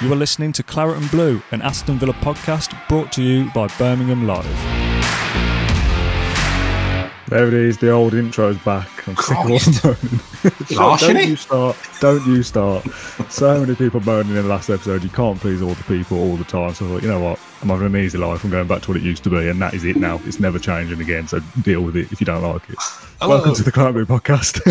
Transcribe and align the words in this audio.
You 0.00 0.12
are 0.12 0.16
listening 0.16 0.52
to 0.52 0.62
Claret 0.62 0.96
and 0.96 1.10
Blue, 1.10 1.42
an 1.50 1.60
Aston 1.60 1.98
Villa 1.98 2.12
podcast 2.12 2.72
brought 2.88 3.10
to 3.14 3.22
you 3.22 3.50
by 3.50 3.66
Birmingham 3.78 4.28
Live. 4.28 4.77
There 7.28 7.46
it 7.46 7.52
is, 7.52 7.76
the 7.76 7.90
old 7.90 8.14
intro's 8.14 8.56
back. 8.56 9.06
I'm 9.06 9.14
sick 9.16 9.36
of 9.36 9.50
all 9.50 9.60
moaning. 9.84 10.20
Don't 11.10 11.28
you 11.28 11.36
start. 11.36 11.76
Don't 12.00 12.26
you 12.26 12.42
start. 12.42 12.86
So 13.28 13.60
many 13.60 13.74
people 13.74 14.00
moaning 14.00 14.30
in 14.30 14.36
the 14.36 14.48
last 14.48 14.70
episode. 14.70 15.04
You 15.04 15.10
can't 15.10 15.38
please 15.38 15.60
all 15.60 15.74
the 15.74 15.84
people 15.84 16.18
all 16.18 16.38
the 16.38 16.44
time. 16.44 16.72
So 16.72 16.86
I 16.86 16.88
thought, 16.88 17.02
you 17.02 17.08
know 17.08 17.20
what? 17.20 17.38
I'm 17.60 17.68
having 17.68 17.88
an 17.88 17.96
easy 17.96 18.16
life. 18.16 18.44
I'm 18.44 18.50
going 18.50 18.66
back 18.66 18.80
to 18.80 18.92
what 18.92 18.96
it 18.96 19.02
used 19.02 19.24
to 19.24 19.30
be, 19.30 19.46
and 19.46 19.60
that 19.60 19.74
is 19.74 19.84
it 19.84 19.96
now. 19.96 20.18
It's 20.24 20.40
never 20.40 20.58
changing 20.58 21.02
again. 21.02 21.28
So 21.28 21.40
deal 21.60 21.82
with 21.82 21.96
it 21.96 22.10
if 22.10 22.18
you 22.18 22.24
don't 22.24 22.42
like 22.42 22.66
it. 22.70 22.76
Hello. 23.20 23.34
Welcome 23.36 23.54
to 23.56 23.62
the 23.62 23.72
Claret 23.72 23.92
Blue 23.92 24.06
podcast. 24.06 24.62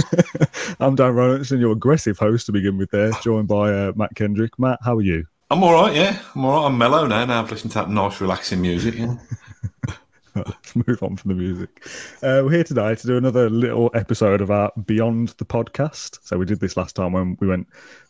I'm 0.80 0.96
Dan 0.96 1.14
Rolinson, 1.14 1.60
your 1.60 1.74
aggressive 1.74 2.18
host 2.18 2.48
to 2.48 2.52
begin 2.54 2.80
with 2.80 2.90
there, 2.90 3.12
joined 3.22 3.50
by 3.50 3.72
uh, 3.72 3.92
Mat 3.96 4.16
Kendrick. 4.16 4.58
Mat, 4.58 4.80
how 4.82 4.96
are 4.96 5.02
you? 5.04 5.28
I'm 5.52 5.62
all 5.62 5.74
right, 5.74 5.96
yeah. 5.96 6.20
I'm 6.34 6.44
all 6.44 6.62
right. 6.62 6.66
I'm 6.66 6.76
mellow 6.76 7.06
now. 7.06 7.24
Now 7.24 7.44
I've 7.44 7.52
listened 7.52 7.74
to 7.74 7.80
that 7.80 7.92
nice, 7.92 8.20
relaxing 8.20 8.62
music. 8.62 8.96
Yeah. 8.96 9.18
Let's 10.46 10.76
move 10.88 11.02
on 11.02 11.16
from 11.16 11.30
the 11.30 11.36
music. 11.36 11.86
Uh, 12.22 12.42
we're 12.44 12.52
here 12.52 12.64
today 12.64 12.96
to 12.96 13.08
do 13.08 13.18
another 13.18 13.50
little 13.50 13.90
episode 13.94 14.42
of 14.42 14.52
our 14.52 14.72
Beyond 14.86 15.30
the 15.38 15.46
podcast. 15.46 16.20
So 16.24 16.38
we 16.38 16.46
did 16.46 16.60
this 16.60 16.78
last 16.78 16.96
time 16.96 17.14
when 17.14 17.38
we 17.40 17.48
went 17.48 17.68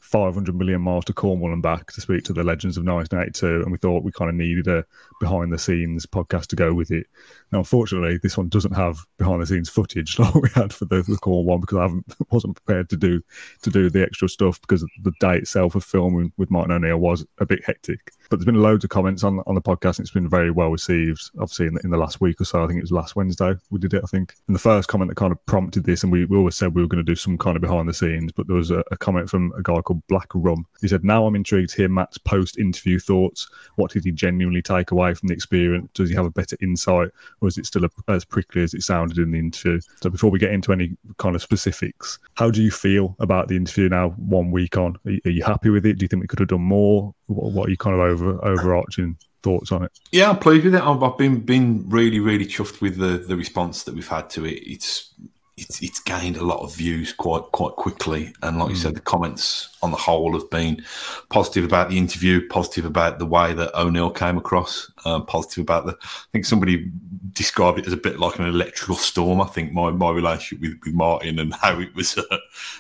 500 0.08 0.56
million 0.56 0.82
miles 0.82 1.06
to 1.06 1.14
Cornwall 1.14 1.52
and 1.52 1.62
back 1.62 1.92
to 1.92 2.02
speak 2.02 2.24
to 2.24 2.34
the 2.34 2.44
legends 2.44 2.78
of 2.78 2.86
1982, 2.86 3.64
and 3.64 3.72
we 3.72 3.78
thought 3.78 4.04
we 4.04 4.12
kind 4.12 4.30
of 4.30 4.36
needed 4.36 4.68
a 4.68 4.86
behind 5.20 5.52
the 5.52 5.60
scenes 5.60 6.06
podcast 6.06 6.48
to 6.48 6.56
go 6.56 6.74
with 6.74 6.92
it. 6.92 7.08
Now, 7.52 7.60
unfortunately, 7.60 8.18
this 8.18 8.38
one 8.38 8.48
doesn't 8.48 8.76
have 8.76 9.00
behind 9.18 9.42
the 9.42 9.48
scenes 9.48 9.70
footage 9.70 10.18
like 10.20 10.34
we 10.36 10.50
had 10.56 10.74
for 10.74 10.86
the, 10.86 11.02
the 11.02 11.18
Cornwall 11.18 11.46
one 11.46 11.62
because 11.62 11.78
I 11.78 11.82
haven't 11.84 12.06
wasn't 12.32 12.56
prepared 12.56 12.90
to 12.90 12.98
do 12.98 13.22
to 13.64 13.70
do 13.70 13.90
the 13.90 14.04
extra 14.04 14.30
stuff 14.30 14.62
because 14.62 14.86
the 15.04 15.14
day 15.20 15.38
itself 15.38 15.76
of 15.76 15.84
filming 15.84 16.32
with 16.38 16.52
Martin 16.52 16.74
O'Neill 16.74 16.98
was 16.98 17.26
a 17.40 17.46
bit 17.46 17.64
hectic. 17.66 18.12
But 18.30 18.38
there's 18.38 18.46
been 18.46 18.62
loads 18.62 18.84
of 18.84 18.90
comments 18.90 19.24
on 19.24 19.42
on 19.46 19.56
the 19.56 19.62
podcast, 19.62 19.98
and 19.98 20.06
it's 20.06 20.12
been 20.12 20.30
very 20.30 20.52
well 20.52 20.70
received. 20.70 21.32
Obviously, 21.40 21.68
in 21.68 21.74
the, 21.74 21.82
in 21.84 21.90
the 21.90 21.98
last 21.98 22.22
week 22.22 22.40
or 22.40 22.46
so, 22.46 22.64
I 22.64 22.68
think 22.68 22.78
it 22.78 22.84
was 22.84 22.92
last 22.92 23.16
Wednesday 23.16 23.56
we 23.70 23.80
did 23.80 23.94
it. 23.94 24.02
I 24.04 24.08
think, 24.08 24.36
and 24.48 24.56
the 24.56 24.60
first 24.60 24.88
comment 24.88 25.10
that 25.10 25.16
kind 25.16 25.32
of 25.32 25.46
prompted 25.46 25.84
this, 25.84 26.04
and 26.04 26.12
we, 26.12 26.26
we 26.26 26.38
always 26.38 26.56
said 26.56 26.76
we 26.76 26.82
were 26.82 26.88
going 26.88 27.04
to 27.04 27.12
do 27.12 27.16
some 27.16 27.38
kind 27.38 27.56
of 27.56 27.62
behind 27.62 27.88
the 27.88 27.94
scenes, 27.94 28.32
but 28.32 28.48
there 28.48 28.56
was 28.56 28.72
a, 28.72 28.84
a 28.92 28.98
comment 28.98 29.30
from 29.30 29.54
a 29.58 29.62
guy 29.62 29.82
called 29.82 29.97
Black 30.08 30.30
Rum. 30.34 30.66
He 30.81 30.88
said, 30.88 31.03
"Now 31.03 31.26
I'm 31.26 31.36
intrigued 31.36 31.72
to 31.72 31.78
hear 31.78 31.90
Mat's 31.90 32.17
post 32.17 32.58
interview 32.58 33.00
thoughts. 33.00 33.50
What 33.76 33.92
did 33.92 34.04
he 34.04 34.12
genuinely 34.12 34.62
take 34.62 34.92
away 34.92 35.14
from 35.14 35.28
the 35.28 35.34
experience? 35.34 35.92
Does 35.94 36.09
he 36.09 36.16
have 36.16 36.26
a 36.26 36.31
better 36.31 36.58
insight, 36.62 37.09
or 37.42 37.48
is 37.48 37.58
it 37.58 37.66
still 37.66 37.86
a, 37.86 37.89
as 38.08 38.26
prickly 38.26 38.64
as 38.64 38.73
it 38.73 38.84
sounded 38.84 39.17
in 39.17 39.31
the 39.31 39.39
interview?" 39.39 39.80
So 40.02 40.09
before 40.09 40.31
we 40.31 40.39
get 40.39 40.52
into 40.52 40.72
any 40.72 40.98
kind 41.17 41.36
of 41.36 41.42
specifics, 41.42 42.20
how 42.36 42.52
do 42.52 42.62
you 42.62 42.72
feel 42.72 43.16
about 43.20 43.48
the 43.48 43.56
interview 43.56 43.89
now, 43.89 44.09
one 44.12 44.52
week 44.52 44.78
on? 44.78 44.98
Are 45.06 45.12
you, 45.12 45.22
are 45.26 45.31
you 45.31 45.44
happy 45.44 45.70
with 45.70 45.86
it? 45.86 45.98
Do 45.98 46.04
you 46.04 46.08
think 46.08 46.22
we 46.22 46.27
could 46.27 46.39
have 46.39 46.49
done 46.49 46.61
more? 46.61 47.14
What, 47.27 47.52
what 47.52 47.67
are 47.67 47.72
you 47.72 47.77
kind 47.77 47.95
of 47.95 48.02
over 48.02 48.43
overarching 48.45 49.17
thoughts 49.43 49.72
on 49.72 49.83
it? 49.83 49.92
yeah, 50.11 50.30
I'm 50.30 50.39
pleased 50.39 50.66
with 50.66 50.76
it. 50.76 50.82
I've 50.82 51.17
been 51.17 51.42
been 51.42 51.88
really, 51.89 52.20
really 52.20 52.45
chuffed 52.45 52.82
with 52.82 52.98
the, 52.98 53.17
the 53.17 53.38
response 53.38 53.83
that 53.83 53.95
we've 53.95 54.08
had 54.08 54.30
to 54.32 54.45
it. 54.45 54.64
It's 54.66 55.14
it's 55.58 55.82
it's 55.82 56.00
gained 56.00 56.38
a 56.38 56.44
lot 56.44 56.60
of 56.60 56.76
views 56.76 57.12
quite 57.12 57.42
quite 57.52 57.73
quickly, 57.73 58.32
and 58.44 58.60
like 58.60 58.70
you 58.70 58.76
said, 58.76 58.94
the 58.94 59.02
comments 59.02 59.76
on 59.82 59.90
the 59.90 59.98
whole 59.98 60.34
have 60.34 60.50
been 60.52 60.84
positive 61.30 61.66
about 61.66 61.90
the 61.90 61.98
interview, 61.98 62.48
positive 62.48 62.86
about 62.86 63.18
the 63.18 63.26
way 63.26 63.54
that 63.54 63.73
O'Neill 63.78 64.12
came 64.12 64.38
across, 64.38 64.92
um, 65.06 65.26
positive 65.26 65.64
about 65.64 65.88
the. 65.88 65.98
I 66.02 66.28
think 66.32 66.46
somebody 66.46 66.92
described 67.34 67.80
it 67.80 67.88
as 67.88 67.94
a 67.94 67.98
bit 67.98 68.20
like 68.20 68.38
an 68.38 68.46
electrical 68.46 68.96
storm. 68.96 69.42
I 69.42 69.48
think 69.48 69.73
my 69.73 69.90
my 69.90 70.12
relationship 70.12 70.62
with, 70.62 70.80
with 70.86 70.94
Martin 70.94 71.40
and 71.40 71.54
how 71.56 71.80
it 71.80 71.94
was 71.96 72.17
uh, 72.17 72.38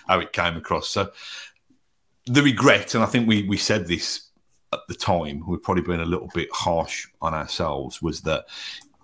how 0.07 0.19
it 0.19 0.31
came 0.31 0.55
across. 0.55 0.87
So 0.87 1.11
the 2.27 2.43
regret, 2.43 2.93
and 2.93 3.03
I 3.03 3.07
think 3.07 3.27
we 3.27 3.41
we 3.43 3.57
said 3.57 3.87
this 3.87 4.29
at 4.71 4.81
the 4.87 4.95
time, 4.95 5.43
we're 5.47 5.57
probably 5.57 5.83
being 5.83 6.01
a 6.01 6.05
little 6.05 6.29
bit 6.35 6.49
harsh 6.51 7.07
on 7.23 7.33
ourselves, 7.33 8.03
was 8.03 8.21
that 8.21 8.45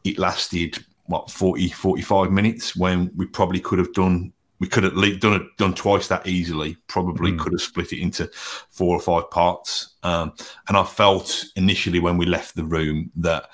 it 0.03 0.19
lasted 0.19 0.85
what 1.05 1.29
40, 1.29 1.69
45 1.69 2.31
minutes 2.31 2.75
when 2.75 3.11
we 3.15 3.25
probably 3.25 3.59
could 3.59 3.79
have 3.79 3.93
done 3.93 4.33
we 4.59 4.69
could 4.69 4.83
have 4.83 4.93
done 5.19 5.33
it 5.33 5.57
done 5.57 5.73
twice 5.73 6.07
that 6.07 6.25
easily. 6.25 6.77
Probably 6.87 7.35
could 7.35 7.51
have 7.51 7.61
split 7.61 7.91
it 7.91 7.99
into 7.99 8.29
four 8.69 8.95
or 8.95 9.01
five 9.01 9.29
parts. 9.29 9.95
Um, 10.03 10.33
and 10.69 10.77
I 10.77 10.85
felt 10.85 11.43
initially 11.57 11.99
when 11.99 12.15
we 12.15 12.25
left 12.25 12.55
the 12.55 12.63
room 12.63 13.11
that 13.17 13.49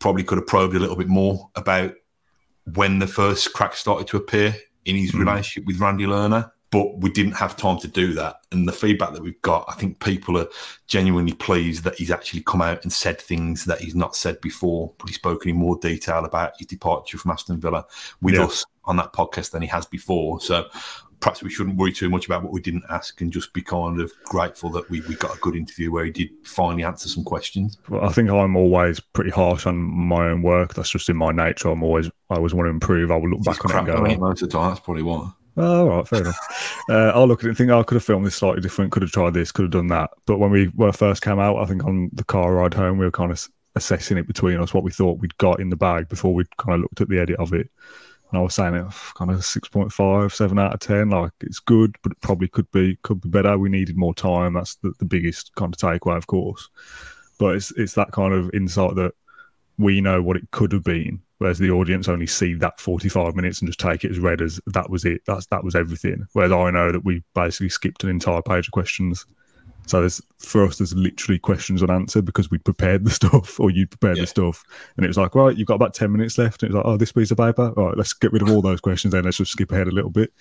probably 0.00 0.22
could 0.22 0.36
have 0.36 0.46
probed 0.46 0.74
a 0.74 0.78
little 0.78 0.96
bit 0.96 1.08
more 1.08 1.48
about 1.54 1.94
when 2.74 2.98
the 2.98 3.06
first 3.06 3.54
crack 3.54 3.74
started 3.74 4.06
to 4.08 4.18
appear 4.18 4.54
in 4.84 4.96
his 4.96 5.14
relationship 5.14 5.64
with 5.66 5.80
Randy 5.80 6.04
Lerner. 6.04 6.50
But 6.70 6.98
we 6.98 7.10
didn't 7.10 7.32
have 7.32 7.56
time 7.56 7.78
to 7.80 7.88
do 7.88 8.14
that. 8.14 8.42
And 8.52 8.68
the 8.68 8.72
feedback 8.72 9.12
that 9.12 9.22
we've 9.22 9.40
got, 9.42 9.64
I 9.68 9.74
think 9.74 9.98
people 9.98 10.38
are 10.38 10.46
genuinely 10.86 11.32
pleased 11.32 11.82
that 11.82 11.96
he's 11.96 12.12
actually 12.12 12.42
come 12.42 12.62
out 12.62 12.84
and 12.84 12.92
said 12.92 13.20
things 13.20 13.64
that 13.64 13.80
he's 13.80 13.96
not 13.96 14.14
said 14.14 14.40
before, 14.40 14.92
but 14.98 15.08
he's 15.08 15.16
spoken 15.16 15.50
in 15.50 15.56
more 15.56 15.76
detail 15.80 16.24
about 16.24 16.52
his 16.58 16.68
departure 16.68 17.18
from 17.18 17.32
Aston 17.32 17.58
Villa 17.60 17.84
with 18.22 18.34
Yeah. 18.34 18.44
us 18.44 18.64
on 18.84 18.96
that 18.98 19.12
podcast 19.12 19.50
than 19.50 19.62
he 19.62 19.68
has 19.68 19.84
before. 19.84 20.40
So 20.40 20.66
perhaps 21.18 21.42
we 21.42 21.50
shouldn't 21.50 21.76
worry 21.76 21.92
too 21.92 22.08
much 22.08 22.26
about 22.26 22.42
what 22.44 22.52
we 22.52 22.60
didn't 22.60 22.84
ask 22.88 23.20
and 23.20 23.32
just 23.32 23.52
be 23.52 23.62
kind 23.62 24.00
of 24.00 24.12
grateful 24.24 24.70
that 24.70 24.88
we, 24.90 25.00
we 25.02 25.16
got 25.16 25.36
a 25.36 25.38
good 25.40 25.56
interview 25.56 25.90
where 25.90 26.04
he 26.04 26.10
did 26.12 26.30
finally 26.44 26.84
answer 26.84 27.08
some 27.08 27.24
questions. 27.24 27.78
Well, 27.88 28.04
I 28.04 28.12
think 28.12 28.30
I'm 28.30 28.56
always 28.56 29.00
pretty 29.00 29.30
harsh 29.30 29.66
on 29.66 29.76
my 29.76 30.28
own 30.28 30.42
work. 30.42 30.74
That's 30.74 30.90
just 30.90 31.08
in 31.10 31.16
my 31.16 31.32
nature. 31.32 31.68
I'm 31.68 31.82
always 31.82 32.08
I 32.30 32.36
always 32.36 32.54
want 32.54 32.66
to 32.66 32.70
improve. 32.70 33.10
I 33.10 33.16
will 33.16 33.30
look 33.30 33.42
Just 33.42 33.60
back 33.60 33.74
on 33.74 33.88
it 33.88 33.92
and 33.98 34.18
go, 34.20 34.26
most 34.28 34.42
of 34.42 34.48
the 34.50 34.56
time. 34.56 34.70
That's 34.70 34.80
probably 34.80 35.02
what. 35.02 35.32
Oh, 35.56 35.88
all 35.88 35.96
right, 35.96 36.08
fair 36.08 36.20
enough. 36.20 36.38
Uh, 36.88 37.12
I'll 37.14 37.26
look 37.26 37.40
at 37.40 37.46
it 37.46 37.48
and 37.50 37.58
think, 37.58 37.70
oh, 37.70 37.80
I 37.80 37.82
could 37.82 37.96
have 37.96 38.04
filmed 38.04 38.26
this 38.26 38.36
slightly 38.36 38.60
different, 38.60 38.92
could 38.92 39.02
have 39.02 39.12
tried 39.12 39.34
this, 39.34 39.52
could 39.52 39.64
have 39.64 39.72
done 39.72 39.88
that. 39.88 40.10
But 40.26 40.38
when 40.38 40.50
we 40.50 40.70
first 40.92 41.22
came 41.22 41.38
out, 41.38 41.58
I 41.58 41.66
think 41.66 41.84
on 41.84 42.10
the 42.12 42.24
car 42.24 42.54
ride 42.54 42.74
home, 42.74 42.98
we 42.98 43.04
were 43.04 43.10
kind 43.10 43.30
of 43.30 43.48
assessing 43.74 44.18
it 44.18 44.26
between 44.26 44.58
us, 44.60 44.74
what 44.74 44.84
we 44.84 44.90
thought 44.90 45.18
we'd 45.18 45.36
got 45.38 45.60
in 45.60 45.70
the 45.70 45.76
bag 45.76 46.08
before 46.08 46.34
we'd 46.34 46.56
kind 46.56 46.74
of 46.74 46.80
looked 46.82 47.00
at 47.00 47.08
the 47.08 47.18
edit 47.18 47.38
of 47.38 47.52
it. 47.52 47.70
And 48.30 48.38
I 48.38 48.42
was 48.42 48.54
saying 48.54 48.74
it 48.74 48.86
kind 49.16 49.30
of 49.30 49.44
6.5, 49.44 50.32
7 50.32 50.58
out 50.58 50.74
of 50.74 50.80
10. 50.80 51.10
Like, 51.10 51.32
it's 51.40 51.58
good, 51.58 51.96
but 52.02 52.12
it 52.12 52.20
probably 52.20 52.48
could 52.48 52.70
be 52.70 52.96
could 53.02 53.20
be 53.20 53.28
better. 53.28 53.58
We 53.58 53.68
needed 53.68 53.96
more 53.96 54.14
time. 54.14 54.54
That's 54.54 54.76
the, 54.76 54.92
the 54.98 55.04
biggest 55.04 55.54
kind 55.56 55.74
of 55.74 55.80
takeaway, 55.80 56.16
of 56.16 56.28
course. 56.28 56.68
But 57.38 57.56
it's 57.56 57.72
it's 57.72 57.94
that 57.94 58.12
kind 58.12 58.32
of 58.32 58.50
insight 58.54 58.94
that 58.96 59.14
we 59.80 60.00
know 60.00 60.22
what 60.22 60.36
it 60.36 60.50
could 60.50 60.72
have 60.72 60.84
been, 60.84 61.20
whereas 61.38 61.58
the 61.58 61.70
audience 61.70 62.08
only 62.08 62.26
see 62.26 62.54
that 62.54 62.78
45 62.78 63.34
minutes 63.34 63.60
and 63.60 63.68
just 63.68 63.80
take 63.80 64.04
it 64.04 64.10
as 64.10 64.18
read 64.18 64.42
as 64.42 64.60
that 64.66 64.90
was 64.90 65.04
it. 65.04 65.22
That's 65.26 65.46
that 65.46 65.64
was 65.64 65.74
everything. 65.74 66.26
Whereas 66.34 66.52
I 66.52 66.70
know 66.70 66.92
that 66.92 67.04
we 67.04 67.22
basically 67.34 67.70
skipped 67.70 68.04
an 68.04 68.10
entire 68.10 68.42
page 68.42 68.68
of 68.68 68.72
questions. 68.72 69.24
So 69.90 70.00
there's 70.00 70.22
for 70.38 70.64
us, 70.64 70.78
there's 70.78 70.94
literally 70.94 71.38
questions 71.38 71.82
unanswered 71.82 72.24
because 72.24 72.48
we 72.50 72.58
prepared 72.58 73.04
the 73.04 73.10
stuff, 73.20 73.58
or 73.58 73.70
you 73.70 73.86
prepared 73.88 74.16
Yeah. 74.16 74.22
the 74.22 74.26
stuff, 74.28 74.64
and 74.96 75.04
it 75.04 75.08
was 75.08 75.16
like, 75.18 75.34
right, 75.34 75.56
you've 75.56 75.66
got 75.66 75.74
about 75.74 75.94
ten 75.94 76.12
minutes 76.12 76.38
left. 76.38 76.62
And 76.62 76.70
it 76.70 76.74
was 76.74 76.84
like, 76.84 76.92
oh, 76.92 76.96
this 76.96 77.10
piece 77.12 77.30
of 77.32 77.38
paper, 77.38 77.72
all 77.76 77.88
right, 77.88 77.96
let's 77.96 78.12
get 78.12 78.32
rid 78.32 78.42
of 78.42 78.50
all 78.50 78.62
those 78.62 78.80
questions. 78.80 79.12
Then 79.12 79.24
let's 79.24 79.36
just 79.38 79.50
skip 79.52 79.72
ahead 79.72 79.88
a 79.88 79.90
little 79.90 80.10
bit. 80.10 80.32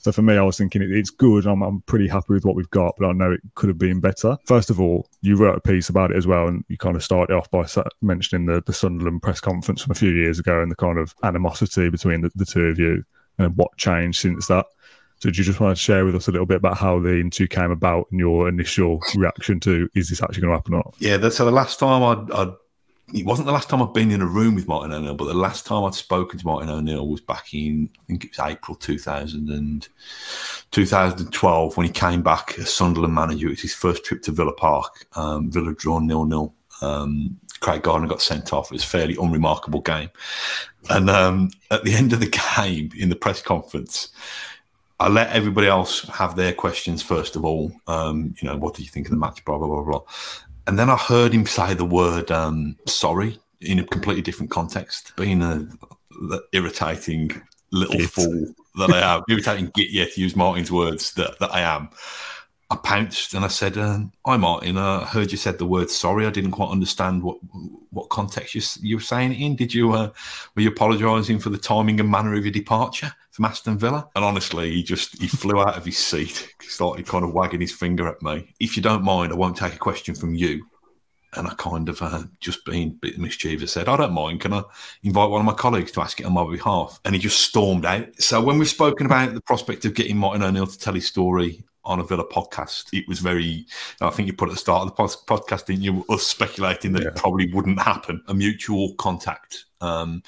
So 0.00 0.12
for 0.12 0.20
me, 0.22 0.36
I 0.36 0.42
was 0.42 0.58
thinking 0.58 0.82
it, 0.82 0.90
it's 0.90 1.10
good. 1.10 1.46
I'm, 1.46 1.62
I'm 1.62 1.80
pretty 1.82 2.06
happy 2.06 2.34
with 2.34 2.44
what 2.44 2.54
we've 2.54 2.70
got, 2.70 2.94
but 2.98 3.06
I 3.06 3.12
know 3.12 3.32
it 3.32 3.40
could 3.54 3.68
have 3.68 3.78
been 3.78 3.98
better. 4.00 4.36
First 4.46 4.68
of 4.68 4.78
all, 4.78 5.08
you 5.22 5.36
wrote 5.36 5.56
a 5.56 5.60
piece 5.60 5.88
about 5.88 6.10
it 6.10 6.16
as 6.18 6.26
well, 6.26 6.46
and 6.46 6.62
you 6.68 6.76
kind 6.76 6.94
of 6.94 7.02
started 7.02 7.34
off 7.34 7.50
by 7.50 7.66
mentioning 8.02 8.46
the, 8.46 8.62
the 8.66 8.72
Sunderland 8.74 9.22
press 9.22 9.40
conference 9.40 9.82
from 9.82 9.92
a 9.92 9.94
few 9.94 10.10
years 10.10 10.38
ago 10.38 10.60
and 10.60 10.70
the 10.70 10.76
kind 10.76 10.98
of 10.98 11.14
animosity 11.22 11.88
between 11.88 12.20
the, 12.20 12.30
the 12.34 12.44
two 12.44 12.66
of 12.66 12.78
you 12.78 13.02
and 13.38 13.56
what 13.56 13.74
changed 13.78 14.20
since 14.20 14.48
that. 14.48 14.66
So, 15.20 15.30
do 15.30 15.38
you 15.38 15.44
just 15.44 15.60
want 15.60 15.76
to 15.76 15.82
share 15.82 16.04
with 16.04 16.14
us 16.14 16.28
a 16.28 16.30
little 16.30 16.46
bit 16.46 16.58
about 16.58 16.76
how 16.76 17.00
the 17.00 17.18
interview 17.18 17.48
came 17.48 17.70
about 17.70 18.06
and 18.10 18.20
your 18.20 18.48
initial 18.48 19.00
reaction 19.16 19.58
to 19.60 19.88
is 19.94 20.08
this 20.08 20.22
actually 20.22 20.42
going 20.42 20.52
to 20.52 20.56
happen 20.56 20.74
or 20.74 20.78
not? 20.78 20.94
Yeah, 20.98 21.28
so 21.28 21.44
the 21.44 21.50
last 21.50 21.78
time 21.78 22.02
I'd 22.02 22.54
it 23.14 23.24
wasn't 23.24 23.46
the 23.46 23.52
last 23.52 23.70
time 23.70 23.82
I'd 23.82 23.94
been 23.94 24.10
in 24.10 24.20
a 24.20 24.26
room 24.26 24.54
with 24.54 24.68
Martin 24.68 24.92
O'Neill, 24.92 25.14
but 25.14 25.24
the 25.24 25.34
last 25.34 25.64
time 25.64 25.84
I'd 25.84 25.94
spoken 25.94 26.38
to 26.38 26.46
Martin 26.46 26.68
O'Neill 26.68 27.08
was 27.08 27.20
back 27.20 27.54
in, 27.54 27.88
I 28.00 28.04
think 28.06 28.24
it 28.24 28.36
was 28.36 28.50
April 28.50 28.74
2000 28.74 29.48
and 29.48 29.88
2012 30.72 31.76
when 31.76 31.86
he 31.86 31.92
came 31.92 32.22
back 32.22 32.58
as 32.58 32.72
Sunderland 32.72 33.14
manager. 33.14 33.46
It 33.46 33.50
was 33.50 33.62
his 33.62 33.74
first 33.74 34.04
trip 34.04 34.22
to 34.22 34.32
Villa 34.32 34.52
Park. 34.52 35.06
Um, 35.14 35.50
Villa 35.50 35.74
drawn 35.74 36.06
nil 36.06 36.26
nil. 36.26 36.54
Um, 36.82 37.38
Craig 37.60 37.82
Gardner 37.82 38.08
got 38.08 38.22
sent 38.22 38.52
off. 38.52 38.70
It 38.70 38.74
was 38.74 38.84
a 38.84 38.88
fairly 38.88 39.16
unremarkable 39.20 39.80
game. 39.80 40.10
And 40.90 41.10
um, 41.10 41.50
at 41.70 41.84
the 41.84 41.94
end 41.94 42.12
of 42.12 42.20
the 42.20 42.38
game, 42.56 42.90
in 42.96 43.08
the 43.08 43.16
press 43.16 43.40
conference, 43.40 44.08
I 45.00 45.08
let 45.08 45.30
everybody 45.30 45.68
else 45.68 46.02
have 46.08 46.34
their 46.34 46.52
questions 46.52 47.02
first 47.02 47.36
of 47.36 47.44
all. 47.44 47.72
Um, 47.86 48.34
you 48.40 48.48
know, 48.48 48.56
what 48.56 48.74
did 48.74 48.84
you 48.84 48.90
think 48.90 49.06
of 49.06 49.10
the 49.10 49.16
match? 49.16 49.44
Blah 49.44 49.58
blah 49.58 49.66
blah 49.68 49.82
blah. 49.82 50.02
And 50.66 50.78
then 50.78 50.90
I 50.90 50.96
heard 50.96 51.32
him 51.32 51.46
say 51.46 51.74
the 51.74 51.84
word 51.84 52.30
um, 52.30 52.76
"sorry" 52.86 53.38
in 53.60 53.78
a 53.78 53.84
completely 53.84 54.22
different 54.22 54.50
context, 54.50 55.14
being 55.16 55.42
a, 55.42 55.66
a 56.32 56.38
irritating 56.52 57.30
little 57.70 58.00
fool 58.00 58.54
that 58.76 58.90
I 58.90 59.16
am, 59.16 59.22
irritating 59.28 59.70
git, 59.74 59.90
yeah, 59.90 60.06
to 60.06 60.20
use 60.20 60.36
Martin's 60.36 60.72
words 60.72 61.12
that, 61.14 61.38
that 61.38 61.54
I 61.54 61.60
am. 61.60 61.90
I 62.70 62.76
pounced 62.76 63.32
and 63.32 63.44
I 63.46 63.48
said, 63.48 63.78
um, 63.78 64.12
"Hi, 64.26 64.36
Martin. 64.36 64.76
I 64.76 65.04
heard 65.06 65.32
you 65.32 65.38
said 65.38 65.56
the 65.56 65.64
word 65.64 65.88
sorry. 65.88 66.26
I 66.26 66.30
didn't 66.30 66.50
quite 66.50 66.70
understand 66.70 67.22
what 67.22 67.38
what 67.90 68.10
context 68.10 68.54
you 68.54 68.60
you 68.82 68.96
were 68.96 69.02
saying 69.02 69.32
it 69.32 69.40
in. 69.40 69.56
Did 69.56 69.72
you 69.72 69.92
uh, 69.92 70.10
were 70.54 70.62
you 70.62 70.68
apologising 70.68 71.38
for 71.38 71.48
the 71.48 71.56
timing 71.56 71.98
and 71.98 72.10
manner 72.10 72.34
of 72.34 72.44
your 72.44 72.52
departure 72.52 73.10
from 73.30 73.46
Aston 73.46 73.78
Villa?" 73.78 74.08
And 74.14 74.24
honestly, 74.24 74.70
he 74.70 74.82
just 74.82 75.20
he 75.20 75.28
flew 75.28 75.60
out 75.60 75.78
of 75.78 75.84
his 75.86 75.96
seat. 75.96 76.54
Started 76.60 77.06
kind 77.06 77.24
of 77.24 77.32
wagging 77.32 77.62
his 77.62 77.72
finger 77.72 78.06
at 78.06 78.20
me. 78.22 78.54
If 78.60 78.76
you 78.76 78.82
don't 78.82 79.02
mind, 79.02 79.32
I 79.32 79.36
won't 79.36 79.56
take 79.56 79.74
a 79.74 79.78
question 79.78 80.14
from 80.14 80.34
you. 80.34 80.66
And 81.34 81.46
I 81.46 81.54
kind 81.54 81.88
of 81.90 82.00
uh, 82.00 82.24
just 82.40 82.64
being 82.64 82.88
a 82.88 82.92
bit 82.92 83.18
mischievous 83.18 83.72
said, 83.72 83.86
I 83.86 83.98
don't 83.98 84.14
mind. 84.14 84.40
Can 84.40 84.54
I 84.54 84.62
invite 85.02 85.28
one 85.28 85.40
of 85.40 85.46
my 85.46 85.52
colleagues 85.52 85.92
to 85.92 86.00
ask 86.00 86.18
it 86.20 86.24
on 86.24 86.32
my 86.32 86.50
behalf? 86.50 86.98
And 87.04 87.14
he 87.14 87.20
just 87.20 87.42
stormed 87.42 87.84
out. 87.84 88.08
So 88.18 88.40
when 88.40 88.58
we've 88.58 88.66
spoken 88.66 89.04
about 89.04 89.34
the 89.34 89.42
prospect 89.42 89.84
of 89.84 89.92
getting 89.92 90.16
Martin 90.16 90.42
O'Neill 90.42 90.66
to 90.66 90.78
tell 90.78 90.94
his 90.94 91.06
story 91.06 91.64
on 91.88 91.98
a 91.98 92.04
Villa 92.04 92.24
podcast. 92.24 92.86
It 92.92 93.08
was 93.08 93.18
very, 93.18 93.66
I 94.00 94.10
think 94.10 94.26
you 94.26 94.34
put 94.34 94.50
at 94.50 94.52
the 94.52 94.58
start 94.58 94.82
of 94.82 94.94
the 94.94 95.02
podcast, 95.24 95.66
didn't 95.66 95.82
you? 95.82 96.04
Us 96.08 96.22
speculating 96.22 96.92
that 96.92 97.02
yeah. 97.02 97.08
it 97.08 97.16
probably 97.16 97.52
wouldn't 97.52 97.80
happen. 97.80 98.22
A 98.28 98.34
mutual 98.34 98.94
contact 98.94 99.64
um, 99.80 100.22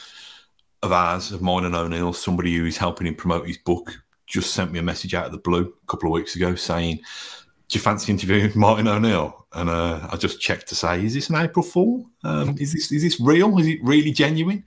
of 0.83 0.91
ours, 0.91 1.31
of 1.31 1.43
mine 1.43 1.65
and 1.65 1.77
O'Neill, 1.77 2.13
somebody 2.15 2.57
who 2.57 2.65
is 2.65 2.79
helping 2.79 3.07
him 3.07 3.15
promote 3.15 3.47
his 3.47 3.59
book, 3.59 3.93
just 4.27 4.55
sent 4.55 4.73
me 4.73 4.79
a 4.79 4.83
message 4.83 5.15
out 5.15 5.27
of 5.27 5.33
the 5.33 5.39
blue 5.39 5.73
a 5.83 5.87
couple 5.87 6.09
of 6.09 6.13
weeks 6.13 6.35
ago 6.35 6.55
saying, 6.55 6.97
Do 6.97 7.79
you 7.79 7.81
fancy 7.81 8.11
interviewing 8.11 8.53
Martin 8.55 8.89
O'Neill? 8.89 9.47
And 9.53 9.69
uh, 9.69 10.09
I 10.11 10.17
just 10.17 10.41
checked 10.41 10.69
to 10.69 10.75
say, 10.75 11.05
Is 11.05 11.15
this 11.15 11.29
an 11.29 11.37
April 11.37 11.65
Fool? 11.65 12.09
Um, 12.25 12.57
is 12.59 12.73
this 12.73 12.91
is 12.91 13.03
this 13.03 13.21
real? 13.21 13.59
Is 13.59 13.67
it 13.67 13.81
really 13.83 14.13
genuine? 14.13 14.65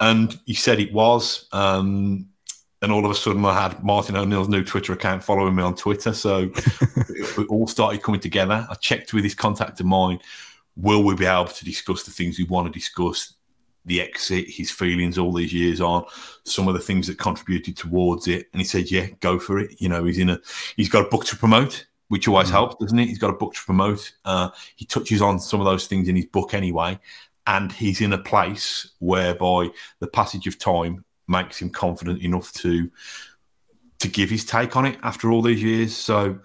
And 0.00 0.38
he 0.44 0.54
said 0.54 0.78
it 0.78 0.92
was. 0.92 1.48
Um, 1.52 2.28
and 2.82 2.92
all 2.92 3.04
of 3.04 3.10
a 3.10 3.14
sudden 3.14 3.44
I 3.44 3.60
had 3.60 3.82
Martin 3.82 4.16
O'Neill's 4.16 4.48
new 4.48 4.62
Twitter 4.62 4.92
account 4.92 5.24
following 5.24 5.54
me 5.54 5.62
on 5.62 5.74
Twitter. 5.74 6.12
So 6.12 6.50
it, 7.08 7.46
all 7.48 7.66
started 7.66 8.02
coming 8.02 8.20
together. 8.20 8.66
I 8.70 8.74
checked 8.74 9.12
with 9.12 9.24
his 9.24 9.34
contact 9.34 9.80
of 9.80 9.86
mine, 9.86 10.20
will 10.76 11.02
we 11.02 11.14
be 11.14 11.26
able 11.26 11.46
to 11.46 11.64
discuss 11.64 12.04
the 12.04 12.10
things 12.10 12.38
we 12.38 12.44
want 12.44 12.72
to 12.72 12.72
discuss? 12.72 13.34
The 13.84 14.02
exit, 14.02 14.50
his 14.50 14.70
feelings 14.70 15.16
all 15.16 15.32
these 15.32 15.52
years 15.52 15.80
on, 15.80 16.04
some 16.44 16.68
of 16.68 16.74
the 16.74 16.80
things 16.80 17.06
that 17.06 17.18
contributed 17.18 17.74
towards 17.76 18.28
it. 18.28 18.48
And 18.52 18.60
he 18.60 18.66
said, 18.66 18.90
Yeah, 18.90 19.06
go 19.20 19.38
for 19.38 19.58
it. 19.58 19.80
You 19.80 19.88
know, 19.88 20.04
he's 20.04 20.18
in 20.18 20.28
a 20.28 20.40
he's 20.76 20.90
got 20.90 21.06
a 21.06 21.08
book 21.08 21.24
to 21.26 21.36
promote, 21.36 21.86
which 22.08 22.28
always 22.28 22.48
mm. 22.48 22.52
helps, 22.52 22.76
doesn't 22.76 22.98
it? 22.98 23.06
He's 23.08 23.18
got 23.18 23.30
a 23.30 23.38
book 23.38 23.54
to 23.54 23.64
promote. 23.64 24.12
Uh, 24.26 24.50
he 24.76 24.84
touches 24.84 25.22
on 25.22 25.38
some 25.40 25.60
of 25.60 25.64
those 25.64 25.86
things 25.86 26.06
in 26.06 26.16
his 26.16 26.26
book 26.26 26.52
anyway. 26.52 26.98
And 27.46 27.72
he's 27.72 28.02
in 28.02 28.12
a 28.12 28.18
place 28.18 28.90
whereby 28.98 29.70
the 30.00 30.08
passage 30.08 30.46
of 30.46 30.58
time 30.58 31.02
makes 31.28 31.60
him 31.60 31.70
confident 31.70 32.22
enough 32.22 32.52
to 32.54 32.90
to 34.00 34.08
give 34.08 34.30
his 34.30 34.44
take 34.44 34.76
on 34.76 34.86
it 34.86 34.98
after 35.02 35.30
all 35.30 35.42
these 35.42 35.62
years. 35.62 35.96
So 35.96 36.38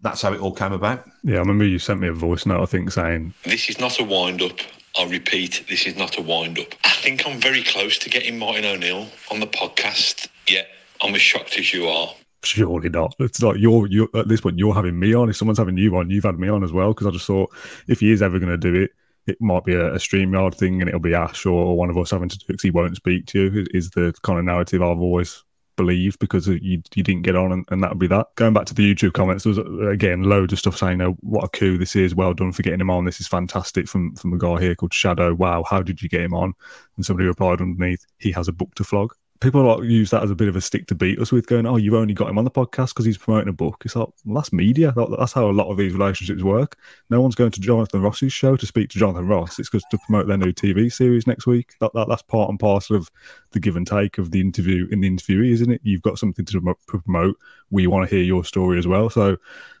that's 0.00 0.22
how 0.22 0.32
it 0.32 0.40
all 0.40 0.52
came 0.52 0.72
about. 0.72 1.04
Yeah, 1.22 1.36
I 1.36 1.38
remember 1.38 1.64
you 1.64 1.78
sent 1.78 2.00
me 2.00 2.08
a 2.08 2.12
voice 2.12 2.46
note, 2.46 2.62
I 2.62 2.66
think, 2.66 2.90
saying, 2.90 3.32
This 3.44 3.68
is 3.68 3.78
not 3.78 3.98
a 3.98 4.04
wind 4.04 4.42
up. 4.42 4.58
I'll 4.96 5.08
repeat, 5.08 5.64
this 5.68 5.86
is 5.86 5.96
not 5.96 6.18
a 6.18 6.22
wind 6.22 6.58
up. 6.58 6.74
I 6.84 6.90
think 6.90 7.26
I'm 7.26 7.40
very 7.40 7.62
close 7.62 7.98
to 7.98 8.10
getting 8.10 8.38
Martin 8.38 8.64
O'Neill 8.64 9.08
on 9.30 9.40
the 9.40 9.46
podcast. 9.46 10.28
Yeah, 10.48 10.62
I'm 11.02 11.14
as 11.14 11.20
shocked 11.20 11.58
as 11.58 11.72
you 11.72 11.86
are. 11.86 12.08
Surely 12.42 12.88
not. 12.88 13.14
It's 13.18 13.42
like 13.42 13.56
you're, 13.58 13.86
you're 13.88 14.08
at 14.14 14.28
this 14.28 14.40
point, 14.40 14.58
you're 14.58 14.74
having 14.74 14.98
me 14.98 15.14
on. 15.14 15.28
If 15.28 15.36
someone's 15.36 15.58
having 15.58 15.76
you 15.76 15.96
on, 15.96 16.10
you've 16.10 16.24
had 16.24 16.38
me 16.38 16.48
on 16.48 16.64
as 16.64 16.72
well. 16.72 16.94
Because 16.94 17.08
I 17.08 17.10
just 17.10 17.26
thought 17.26 17.50
if 17.88 18.00
he 18.00 18.10
is 18.10 18.22
ever 18.22 18.38
going 18.38 18.50
to 18.50 18.56
do 18.56 18.74
it, 18.74 18.92
it 19.26 19.40
might 19.40 19.64
be 19.64 19.74
a, 19.74 19.94
a 19.94 19.98
StreamYard 19.98 20.54
thing 20.54 20.80
and 20.80 20.88
it'll 20.88 21.00
be 21.00 21.14
Ash 21.14 21.46
or, 21.46 21.76
one 21.76 21.90
of 21.90 21.98
us 21.98 22.10
having 22.10 22.28
to 22.28 22.38
do 22.38 22.46
because 22.46 22.62
he 22.62 22.70
won't 22.70 22.96
speak 22.96 23.26
to 23.26 23.50
you, 23.50 23.66
is 23.72 23.90
the 23.90 24.14
kind 24.22 24.38
of 24.38 24.44
narrative 24.44 24.82
I've 24.82 25.00
always 25.00 25.44
believed 25.76 26.18
because 26.18 26.48
you 26.48 26.82
you 26.94 27.02
didn't 27.02 27.22
get 27.22 27.36
on 27.36 27.52
and, 27.52 27.64
and 27.70 27.82
that 27.82 27.90
would 27.90 27.98
be 27.98 28.06
that. 28.06 28.28
Going 28.36 28.54
back 28.54 28.66
to 28.66 28.74
the 28.74 28.94
YouTube 28.94 29.12
comments, 29.12 29.44
there 29.44 29.50
was 29.50 29.58
uh, 29.58 29.88
again 29.88 30.22
loads 30.22 30.52
of 30.52 30.58
stuff 30.58 30.76
saying, 30.76 31.00
"Oh, 31.00 31.16
what 31.20 31.44
a 31.44 31.48
coup 31.48 31.78
this 31.78 31.94
is! 31.94 32.14
Well 32.14 32.34
done 32.34 32.52
for 32.52 32.62
getting 32.62 32.80
him 32.80 32.90
on. 32.90 33.04
This 33.04 33.20
is 33.20 33.28
fantastic." 33.28 33.88
From 33.88 34.14
from 34.16 34.32
a 34.32 34.38
guy 34.38 34.60
here 34.60 34.74
called 34.74 34.94
Shadow. 34.94 35.34
Wow, 35.34 35.64
how 35.68 35.82
did 35.82 36.02
you 36.02 36.08
get 36.08 36.22
him 36.22 36.34
on? 36.34 36.54
And 36.96 37.04
somebody 37.04 37.28
replied 37.28 37.60
underneath, 37.60 38.04
"He 38.18 38.32
has 38.32 38.48
a 38.48 38.52
book 38.52 38.74
to 38.76 38.84
flog." 38.84 39.14
People 39.40 39.84
use 39.84 40.10
that 40.10 40.22
as 40.22 40.30
a 40.30 40.34
bit 40.34 40.48
of 40.48 40.56
a 40.56 40.60
stick 40.60 40.86
to 40.86 40.94
beat 40.94 41.18
us 41.18 41.30
with, 41.30 41.46
going, 41.46 41.66
"Oh, 41.66 41.76
you've 41.76 41.94
only 41.94 42.14
got 42.14 42.28
him 42.28 42.38
on 42.38 42.44
the 42.44 42.50
podcast 42.50 42.88
because 42.88 43.04
he's 43.04 43.18
promoting 43.18 43.48
a 43.48 43.52
book." 43.52 43.82
It's 43.84 43.94
like 43.94 44.08
well, 44.24 44.36
that's 44.36 44.52
media. 44.52 44.94
That's 45.18 45.32
how 45.32 45.50
a 45.50 45.52
lot 45.52 45.70
of 45.70 45.76
these 45.76 45.92
relationships 45.92 46.42
work. 46.42 46.78
No 47.10 47.20
one's 47.20 47.34
going 47.34 47.50
to 47.50 47.60
Jonathan 47.60 48.02
Ross's 48.02 48.32
show 48.32 48.56
to 48.56 48.66
speak 48.66 48.90
to 48.90 48.98
Jonathan 48.98 49.28
Ross. 49.28 49.58
It's 49.58 49.68
because 49.68 49.84
to 49.90 49.98
promote 50.06 50.26
their 50.26 50.36
new 50.36 50.52
TV 50.52 50.92
series 50.92 51.26
next 51.26 51.46
week. 51.46 51.74
That, 51.80 51.92
that, 51.94 52.08
that's 52.08 52.22
part 52.22 52.50
and 52.50 52.58
parcel 52.58 52.96
of 52.96 53.10
the 53.52 53.60
give 53.60 53.76
and 53.76 53.86
take 53.86 54.18
of 54.18 54.30
the 54.30 54.40
interview 54.40 54.88
in 54.90 55.00
the 55.00 55.10
interviewee, 55.10 55.52
isn't 55.52 55.70
it? 55.70 55.80
You've 55.84 56.02
got 56.02 56.18
something 56.18 56.44
to 56.46 56.76
promote. 56.86 57.36
We 57.70 57.86
want 57.86 58.08
to 58.08 58.14
hear 58.14 58.24
your 58.24 58.44
story 58.44 58.78
as 58.78 58.86
well. 58.86 59.10
So. 59.10 59.36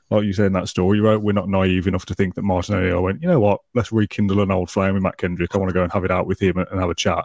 Like 0.08 0.22
you 0.22 0.32
said 0.32 0.46
in 0.46 0.52
that 0.52 0.68
story, 0.68 1.00
right? 1.00 1.20
We're 1.20 1.32
not 1.32 1.48
naive 1.48 1.88
enough 1.88 2.06
to 2.06 2.14
think 2.14 2.36
that 2.36 2.42
Martin 2.42 2.76
O'Neill 2.76 3.02
went, 3.02 3.20
you 3.20 3.26
know 3.26 3.40
what? 3.40 3.62
Let's 3.74 3.90
rekindle 3.90 4.40
an 4.40 4.52
old 4.52 4.70
flame 4.70 4.94
with 4.94 5.02
Mat 5.02 5.16
Kendrick. 5.16 5.52
I 5.52 5.58
want 5.58 5.68
to 5.68 5.74
go 5.74 5.82
and 5.82 5.92
have 5.92 6.04
it 6.04 6.12
out 6.12 6.28
with 6.28 6.40
him 6.40 6.58
and 6.58 6.80
have 6.80 6.90
a 6.90 6.94
chat 6.94 7.24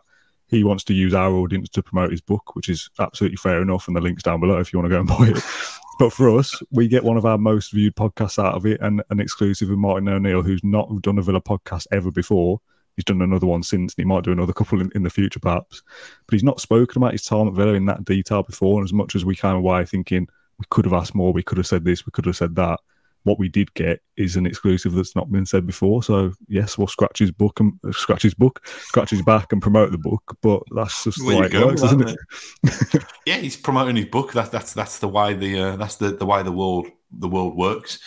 he 0.52 0.66
wants 0.66 0.84
to 0.84 0.94
use 0.94 1.14
our 1.14 1.34
audience 1.34 1.70
to 1.70 1.82
promote 1.82 2.12
his 2.12 2.22
book, 2.22 2.56
which 2.56 2.68
is 2.68 2.90
absolutely 3.00 3.38
fair 3.38 3.62
enough. 3.62 3.88
And 3.88 3.96
the 3.96 4.02
link's 4.02 4.22
down 4.22 4.42
below 4.42 4.60
if 4.60 4.72
you 4.72 4.80
want 4.80 4.92
to 4.92 4.96
go 4.96 5.00
and 5.00 5.08
buy 5.34 5.40
it. 5.40 5.44
but 5.98 6.12
for 6.12 6.38
us, 6.38 6.62
we 6.72 6.90
get 6.90 7.06
one 7.06 7.18
of 7.18 7.26
our 7.26 7.38
most 7.38 7.72
viewed 7.72 7.96
podcasts 7.96 8.44
out 8.44 8.56
of 8.56 8.66
it 8.66 8.82
and 8.82 9.02
an 9.10 9.22
exclusive 9.22 9.70
with 9.70 9.80
Martin 9.80 10.10
O'Neill, 10.10 10.44
who's 10.44 10.64
not 10.64 10.90
done 11.02 11.18
a 11.18 11.22
Villa 11.22 11.42
podcast 11.42 11.88
ever 11.92 12.12
before. 12.12 12.60
He's 12.98 13.06
done 13.06 13.22
another 13.22 13.48
one 13.48 13.64
since, 13.64 13.94
and 13.96 14.04
he 14.04 14.06
might 14.06 14.26
do 14.26 14.34
another 14.34 14.52
couple 14.52 14.82
in, 14.82 14.92
in 14.94 15.04
the 15.04 15.10
future, 15.10 15.40
perhaps. 15.40 15.82
But 16.28 16.34
he's 16.34 16.44
not 16.44 16.60
spoken 16.60 17.02
about 17.02 17.14
his 17.14 17.24
time 17.24 17.48
at 17.48 17.54
Villa 17.54 17.74
in 17.74 17.86
that 17.86 18.04
detail 18.04 18.44
before. 18.44 18.78
And 18.78 18.86
as 18.86 18.94
much 18.94 19.16
as 19.16 19.24
we 19.24 19.36
came 19.36 19.56
away 19.56 19.86
thinking 19.86 20.28
we 20.60 20.66
could 20.70 20.84
have 20.84 20.94
asked 20.94 21.16
more, 21.16 21.32
we 21.32 21.44
could 21.44 21.58
have 21.58 21.68
said 21.68 21.86
this, 21.86 22.06
we 22.06 22.12
could 22.12 22.26
have 22.26 22.36
said 22.36 22.56
that, 22.58 22.82
what 23.24 23.40
we 23.40 23.50
did 23.50 23.74
get 23.74 24.02
is 24.18 24.36
an 24.36 24.46
exclusive 24.46 24.94
that's 24.94 25.16
not 25.16 25.32
been 25.32 25.46
said 25.46 25.66
before. 25.66 26.04
So 26.04 26.34
yes, 26.48 26.78
we'll 26.78 26.88
scratch 26.88 27.20
his 27.20 27.32
book 27.32 27.60
and 27.60 27.74
uh, 27.88 27.92
scratch 27.92 28.24
his 28.24 28.34
book, 28.34 28.66
scratch 28.66 29.12
his 29.12 29.22
back 29.22 29.52
and 29.52 29.62
promote 29.62 29.92
the 29.92 29.98
book. 29.98 30.38
But 30.42 30.64
that's 30.76 31.04
just 31.04 31.20
the 31.20 31.26
way 31.26 31.46
it 31.46 31.54
works, 31.54 31.84
isn't 31.84 32.10
it? 32.10 32.20
it? 32.64 33.04
yeah, 33.26 33.38
he's 33.38 33.58
promoting 33.58 33.96
his 33.96 34.06
book. 34.06 34.34
That's 34.34 34.50
that's 34.50 34.74
that's 34.74 35.00
the 35.00 35.08
way 35.08 35.34
the 35.34 35.60
uh, 35.60 35.76
that's 35.76 35.98
the 35.98 36.10
the 36.12 36.26
way 36.26 36.44
the 36.44 36.52
world 36.52 36.88
the 37.12 37.30
world 37.30 37.56
works. 37.56 38.00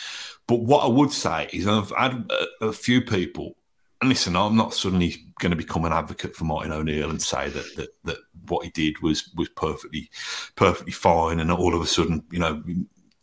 But 0.46 0.60
what 0.60 0.84
I 0.84 0.88
would 0.88 1.12
say 1.12 1.48
is 1.52 1.66
I've 1.66 1.90
had 1.90 2.30
a, 2.60 2.66
a 2.66 2.72
few 2.72 3.00
people. 3.00 3.56
And 4.00 4.10
listen, 4.10 4.36
I'm 4.36 4.56
not 4.56 4.74
suddenly 4.74 5.24
going 5.40 5.50
to 5.50 5.56
become 5.56 5.86
an 5.86 5.92
advocate 5.92 6.36
for 6.36 6.44
Martin 6.44 6.72
O'Neill 6.72 7.08
and 7.08 7.22
say 7.22 7.48
that, 7.48 7.76
that 7.76 7.88
that 8.04 8.18
what 8.48 8.64
he 8.64 8.70
did 8.70 9.00
was 9.00 9.30
was 9.34 9.48
perfectly 9.50 10.10
perfectly 10.56 10.92
fine, 10.92 11.40
and 11.40 11.50
all 11.50 11.74
of 11.74 11.80
a 11.80 11.86
sudden, 11.86 12.22
you 12.30 12.38
know, 12.38 12.62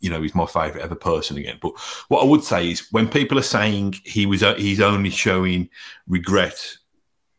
you 0.02 0.10
know 0.10 0.20
he's 0.20 0.34
my 0.34 0.46
favourite 0.46 0.84
ever 0.84 0.94
person 0.94 1.38
again. 1.38 1.58
But 1.62 1.78
what 2.08 2.22
I 2.22 2.26
would 2.26 2.44
say 2.44 2.70
is 2.70 2.92
when 2.92 3.08
people 3.08 3.38
are 3.38 3.42
saying 3.42 3.94
he 4.04 4.26
was 4.26 4.42
uh, 4.42 4.54
he's 4.56 4.80
only 4.80 5.10
showing 5.10 5.70
regret 6.06 6.76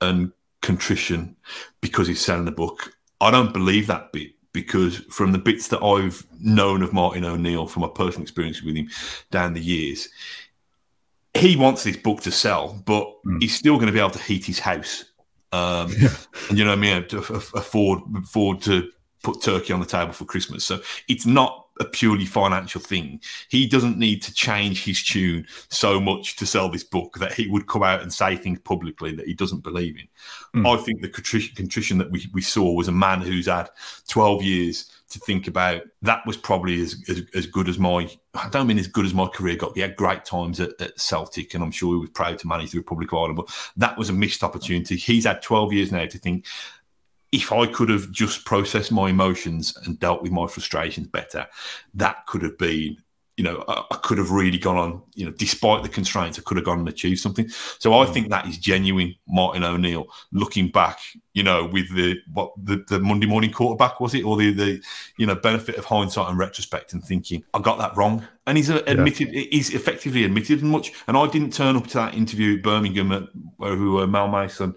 and 0.02 0.32
contrition 0.62 1.36
because 1.82 2.08
he's 2.08 2.22
selling 2.22 2.46
the 2.46 2.52
book, 2.52 2.94
I 3.22 3.30
don't 3.30 3.54
believe 3.54 3.88
that 3.88 4.12
bit 4.12 4.32
because 4.54 4.98
from 5.10 5.32
the 5.32 5.38
bits 5.38 5.68
that 5.68 5.84
I've 5.84 6.26
known 6.40 6.82
of 6.82 6.94
Martin 6.94 7.26
O'Neill 7.26 7.68
from 7.68 7.82
my 7.82 7.90
personal 7.94 8.24
experience 8.24 8.64
with 8.64 8.76
him 8.76 8.90
down 9.30 9.54
the 9.54 9.62
years, 9.62 10.10
he 11.34 11.56
wants 11.56 11.84
this 11.84 11.98
book 11.98 12.22
to 12.22 12.32
sell, 12.32 12.82
but 12.86 13.08
mm. 13.26 13.42
he's 13.42 13.56
still 13.56 13.76
going 13.76 13.88
to 13.88 13.94
be 13.94 14.00
able 14.00 14.12
to 14.12 14.20
heat 14.20 14.46
his 14.46 14.60
house. 14.60 15.06
Um, 15.52 15.92
yeah. 15.98 16.10
And 16.50 16.58
you 16.58 16.64
know 16.64 16.72
what 16.72 16.80
I 16.80 16.82
mean? 16.82 17.06
Afford 17.12 18.00
afford 18.16 18.62
to 18.64 18.90
put 19.24 19.42
turkey 19.42 19.74
on 19.74 19.80
the 19.80 19.86
table 19.86 20.14
for 20.14 20.26
Christmas. 20.26 20.64
So 20.66 20.82
it's 21.08 21.26
not 21.26 21.63
a 21.80 21.86
purely 21.86 22.26
financial 22.26 22.82
thing. 22.82 23.20
He 23.50 23.68
doesn't 23.68 23.98
need 23.98 24.22
to 24.24 24.34
change 24.34 24.84
his 24.84 25.04
tune 25.04 25.48
so 25.70 26.00
much 26.00 26.36
to 26.38 26.46
sell 26.46 26.70
this 26.70 26.84
book 26.84 27.18
that 27.20 27.34
he 27.34 27.48
would 27.48 27.68
come 27.68 27.84
out 27.84 28.02
and 28.02 28.14
say 28.14 28.36
things 28.36 28.60
publicly 28.60 29.16
that 29.16 29.28
he 29.28 29.34
doesn't 29.34 29.64
believe 29.64 29.98
in. 29.98 30.62
Mm. 30.62 30.80
I 30.80 30.82
think 30.84 31.02
the 31.02 31.10
contrition, 31.10 31.56
contrition 31.56 31.98
that 31.98 32.12
we, 32.12 32.28
we 32.34 32.42
saw 32.42 32.72
was 32.74 32.88
a 32.88 32.94
man 32.94 33.22
who's 33.22 33.48
had 33.48 33.70
12 34.08 34.44
years 34.44 34.92
to 35.10 35.20
think 35.20 35.48
about. 35.48 35.82
That 36.02 36.26
was 36.26 36.38
probably 36.38 36.82
as, 36.82 36.96
as, 37.08 37.22
as 37.34 37.46
good 37.48 37.70
as 37.70 37.80
my, 37.80 38.10
I 38.36 38.50
don't 38.50 38.68
mean 38.68 38.80
as 38.80 38.88
good 38.88 39.06
as 39.06 39.14
my 39.14 39.28
career 39.28 39.56
got. 39.56 39.76
He 39.76 39.82
had 39.82 39.96
great 39.96 40.26
times 40.26 40.60
at, 40.60 40.80
at 40.82 41.00
Celtic 41.00 41.54
and 41.54 41.64
I'm 41.64 41.72
sure 41.72 41.94
he 41.94 42.02
was 42.02 42.10
proud 42.10 42.38
to 42.40 42.48
manage 42.48 42.72
the 42.72 42.80
Republic 42.80 43.12
of 43.12 43.18
Ireland, 43.18 43.38
but 43.38 43.72
that 43.78 43.98
was 43.98 44.10
a 44.10 44.14
missed 44.14 44.44
opportunity. 44.44 44.96
He's 44.96 45.26
had 45.26 45.42
12 45.42 45.74
years 45.74 45.92
now 45.92 46.06
to 46.06 46.18
think, 46.18 46.46
if 47.34 47.52
I 47.52 47.66
could 47.66 47.90
have 47.90 48.12
just 48.12 48.46
processed 48.46 48.92
my 48.92 49.10
emotions 49.10 49.76
and 49.86 50.00
dealt 50.00 50.22
with 50.22 50.32
my 50.32 50.48
frustrations 50.48 51.08
better, 51.08 51.48
that 51.96 52.26
could 52.28 52.44
have 52.44 52.58
been 52.58 52.98
you 53.38 53.44
know, 53.44 53.64
I, 53.68 53.84
I, 53.90 53.96
could 54.04 54.20
have 54.20 54.30
really 54.30 54.60
gone 54.60 54.78
on, 54.78 55.02
you 55.16 55.26
know, 55.26 55.32
despite 55.32 55.82
the 55.82 55.90
constraints, 55.90 56.38
I 56.38 56.44
could 56.44 56.58
have 56.58 56.66
gone 56.66 56.80
and 56.80 56.88
achieved 56.88 57.20
something. 57.20 57.50
So 57.80 57.94
I 57.94 58.06
hmm. 58.06 58.14
think 58.14 58.30
that 58.30 58.46
is 58.48 58.60
genuine 58.60 59.16
Martin 59.28 59.64
O'Neill 59.64 60.06
looking 60.32 60.70
back, 60.70 61.00
you 61.34 61.42
know, 61.42 61.66
with 61.66 61.94
the 61.96 62.20
what 62.32 62.54
the, 62.64 62.86
the 62.88 63.00
Monday 63.00 63.26
morning 63.26 63.52
quarterback 63.52 64.00
was 64.00 64.14
it, 64.14 64.24
or 64.24 64.38
the 64.38 64.54
the 64.54 64.84
you 65.18 65.26
know 65.26 65.34
benefit 65.34 65.78
of 65.78 65.86
hindsight 65.86 66.30
and 66.30 66.38
retrospect, 66.38 66.94
and 66.94 67.04
thinking 67.04 67.44
I 67.56 67.60
got 67.60 67.80
that 67.80 67.98
wrong. 67.98 68.24
And 68.46 68.58
he's 68.58 68.70
uh, 68.70 68.84
admitted, 68.86 69.34
yeah. 69.34 69.46
he's 69.50 69.74
effectively 69.74 70.26
admitted 70.26 70.62
much. 70.62 70.92
And 71.08 71.18
I 71.18 71.28
didn't 71.28 71.54
turn 71.54 71.76
up 71.76 71.88
to 71.88 71.94
that 71.96 72.14
interview 72.14 72.58
at 72.58 72.64
Birmingham 72.64 73.12
at 73.12 73.30
who 73.58 73.94
were 73.94 74.06
Mel 74.06 74.28
Mason 74.28 74.76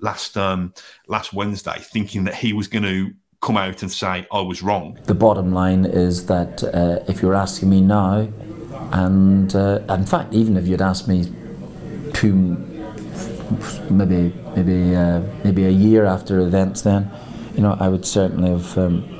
last 0.00 0.36
um 0.36 0.72
last 1.08 1.32
Wednesday, 1.32 1.78
thinking 1.80 2.24
that 2.24 2.34
he 2.34 2.52
was 2.52 2.68
going 2.68 2.84
to 2.84 3.12
come 3.40 3.56
out 3.56 3.82
and 3.82 3.92
say 3.92 4.26
I 4.32 4.40
was 4.40 4.62
wrong. 4.62 4.98
The 5.04 5.14
bottom 5.14 5.52
line 5.52 5.84
is 5.84 6.26
that 6.26 6.64
uh, 6.64 7.04
if 7.08 7.22
you're 7.22 7.34
asking 7.34 7.70
me 7.70 7.80
now, 7.80 8.28
and 8.92 9.54
uh, 9.54 9.80
in 9.88 10.06
fact, 10.06 10.32
even 10.34 10.56
if 10.56 10.66
you'd 10.66 10.82
asked 10.82 11.08
me 11.08 11.24
two, 12.12 12.34
maybe 13.90 14.34
maybe 14.56 14.96
uh, 14.96 15.20
maybe 15.44 15.66
a 15.66 15.70
year 15.70 16.04
after 16.04 16.40
events, 16.40 16.82
then 16.82 17.10
you 17.54 17.62
know 17.62 17.76
I 17.78 17.88
would 17.88 18.06
certainly 18.06 18.50
have. 18.50 18.76
Um, 18.78 19.12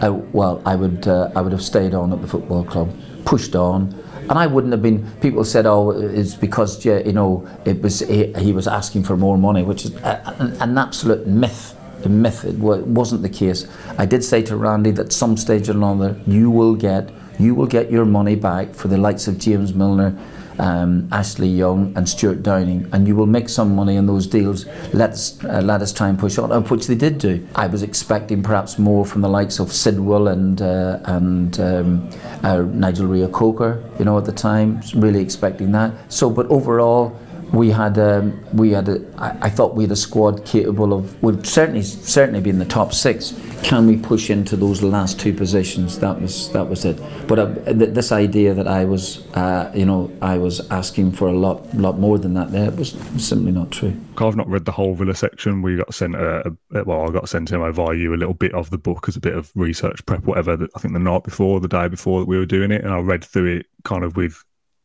I, 0.00 0.08
well, 0.08 0.60
I 0.66 0.74
would 0.74 1.06
uh, 1.06 1.30
I 1.36 1.40
would 1.40 1.52
have 1.52 1.62
stayed 1.62 1.94
on 1.94 2.12
at 2.12 2.20
the 2.20 2.28
football 2.28 2.64
club, 2.64 2.92
pushed 3.24 3.54
on. 3.54 4.01
And 4.28 4.32
I 4.32 4.46
wouldn't 4.46 4.72
have 4.72 4.82
been. 4.82 5.10
People 5.20 5.44
said, 5.44 5.66
"Oh, 5.66 5.90
it's 5.90 6.34
because 6.34 6.84
you 6.84 7.12
know 7.12 7.48
it 7.64 7.82
was 7.82 8.00
he, 8.00 8.52
was 8.52 8.66
asking 8.66 9.04
for 9.04 9.16
more 9.16 9.36
money," 9.36 9.62
which 9.62 9.84
is 9.84 9.94
an, 9.96 10.56
an 10.60 10.78
absolute 10.78 11.26
myth 11.26 11.74
the 12.02 12.08
method 12.08 12.60
wasn't 12.60 13.22
the 13.22 13.28
case. 13.28 13.66
I 13.96 14.06
did 14.06 14.24
say 14.24 14.42
to 14.42 14.56
Randy 14.56 14.90
that 14.92 15.12
some 15.12 15.36
stage 15.36 15.68
or 15.68 15.72
another 15.72 16.16
you 16.26 16.50
will 16.50 16.74
get 16.74 17.10
you 17.38 17.54
will 17.54 17.66
get 17.66 17.90
your 17.90 18.04
money 18.04 18.34
back 18.34 18.74
for 18.74 18.88
the 18.88 18.98
likes 18.98 19.26
of 19.26 19.38
James 19.38 19.72
Milner, 19.72 20.16
um, 20.58 21.08
Ashley 21.12 21.48
Young, 21.48 21.92
and 21.96 22.08
Stewart 22.08 22.42
Downing, 22.42 22.88
and 22.92 23.06
you 23.06 23.16
will 23.16 23.26
make 23.26 23.48
some 23.48 23.74
money 23.74 23.96
in 23.96 24.06
those 24.06 24.26
deals. 24.26 24.66
Let's 24.92 25.42
uh, 25.44 25.60
let 25.62 25.82
us 25.82 25.92
try 25.92 26.08
and 26.08 26.18
push 26.18 26.38
on, 26.38 26.50
which 26.64 26.86
they 26.86 26.94
did 26.94 27.18
do. 27.18 27.46
I 27.54 27.66
was 27.66 27.82
expecting 27.82 28.42
perhaps 28.42 28.78
more 28.78 29.04
from 29.04 29.22
the 29.22 29.28
likes 29.28 29.58
of 29.58 29.72
Sidwell 29.72 30.28
and 30.28 30.60
uh, 30.60 30.98
and 31.04 31.58
um, 31.60 32.10
uh, 32.42 32.62
Nigel 32.62 33.06
Reo-Coker, 33.06 33.82
you 33.98 34.04
know, 34.04 34.18
at 34.18 34.24
the 34.24 34.32
time. 34.32 34.80
Really 34.94 35.20
expecting 35.20 35.72
that. 35.72 35.92
So, 36.12 36.30
but 36.30 36.46
overall 36.48 37.18
we 37.52 37.70
had 37.70 37.98
um, 37.98 38.42
we 38.54 38.70
had 38.70 38.88
a, 38.88 39.04
I, 39.18 39.46
I 39.46 39.50
thought 39.50 39.74
we 39.74 39.84
had 39.84 39.92
a 39.92 39.96
squad 39.96 40.44
capable 40.44 40.92
of 40.92 41.22
would 41.22 41.46
certainly 41.46 41.82
certainly 41.82 42.40
be 42.40 42.50
in 42.50 42.58
the 42.58 42.64
top 42.64 42.92
six. 42.92 43.38
Can 43.62 43.86
we 43.86 43.96
push 43.96 44.30
into 44.30 44.56
those 44.56 44.82
last 44.82 45.20
two 45.20 45.32
positions? 45.32 45.98
That 45.98 46.20
was 46.20 46.50
that 46.52 46.68
was 46.68 46.84
it. 46.84 46.98
But 47.28 47.38
uh, 47.38 47.54
th- 47.64 47.94
this 47.94 48.10
idea 48.10 48.54
that 48.54 48.66
I 48.66 48.84
was 48.84 49.26
uh, 49.34 49.70
you 49.74 49.84
know 49.84 50.10
I 50.22 50.38
was 50.38 50.66
asking 50.70 51.12
for 51.12 51.28
a 51.28 51.32
lot 51.32 51.74
lot 51.74 51.98
more 51.98 52.18
than 52.18 52.34
that 52.34 52.52
there 52.52 52.70
was 52.70 52.96
simply 53.18 53.52
not 53.52 53.70
true. 53.70 53.94
I've 54.16 54.36
not 54.36 54.48
read 54.48 54.64
the 54.64 54.72
whole 54.72 54.94
Villa 54.94 55.14
section. 55.14 55.62
We 55.62 55.76
got 55.76 55.92
sent 55.94 56.14
a, 56.14 56.56
a 56.74 56.84
well, 56.84 57.08
I 57.08 57.12
got 57.12 57.28
sent 57.28 57.50
him 57.50 57.70
via 57.72 57.94
you 57.94 58.14
a 58.14 58.16
little 58.16 58.34
bit 58.34 58.54
of 58.54 58.70
the 58.70 58.78
book 58.78 59.08
as 59.08 59.16
a 59.16 59.20
bit 59.20 59.34
of 59.34 59.52
research 59.54 60.04
prep, 60.06 60.24
whatever. 60.24 60.54
I 60.74 60.78
think 60.78 60.94
the 60.94 61.00
night 61.00 61.24
before, 61.24 61.60
the 61.60 61.68
day 61.68 61.88
before 61.88 62.20
that 62.20 62.26
we 62.28 62.38
were 62.38 62.46
doing 62.46 62.70
it, 62.70 62.82
and 62.82 62.92
I 62.92 62.98
read 62.98 63.24
through 63.24 63.58
it 63.58 63.66
kind 63.84 64.04
of 64.04 64.16
with 64.16 64.42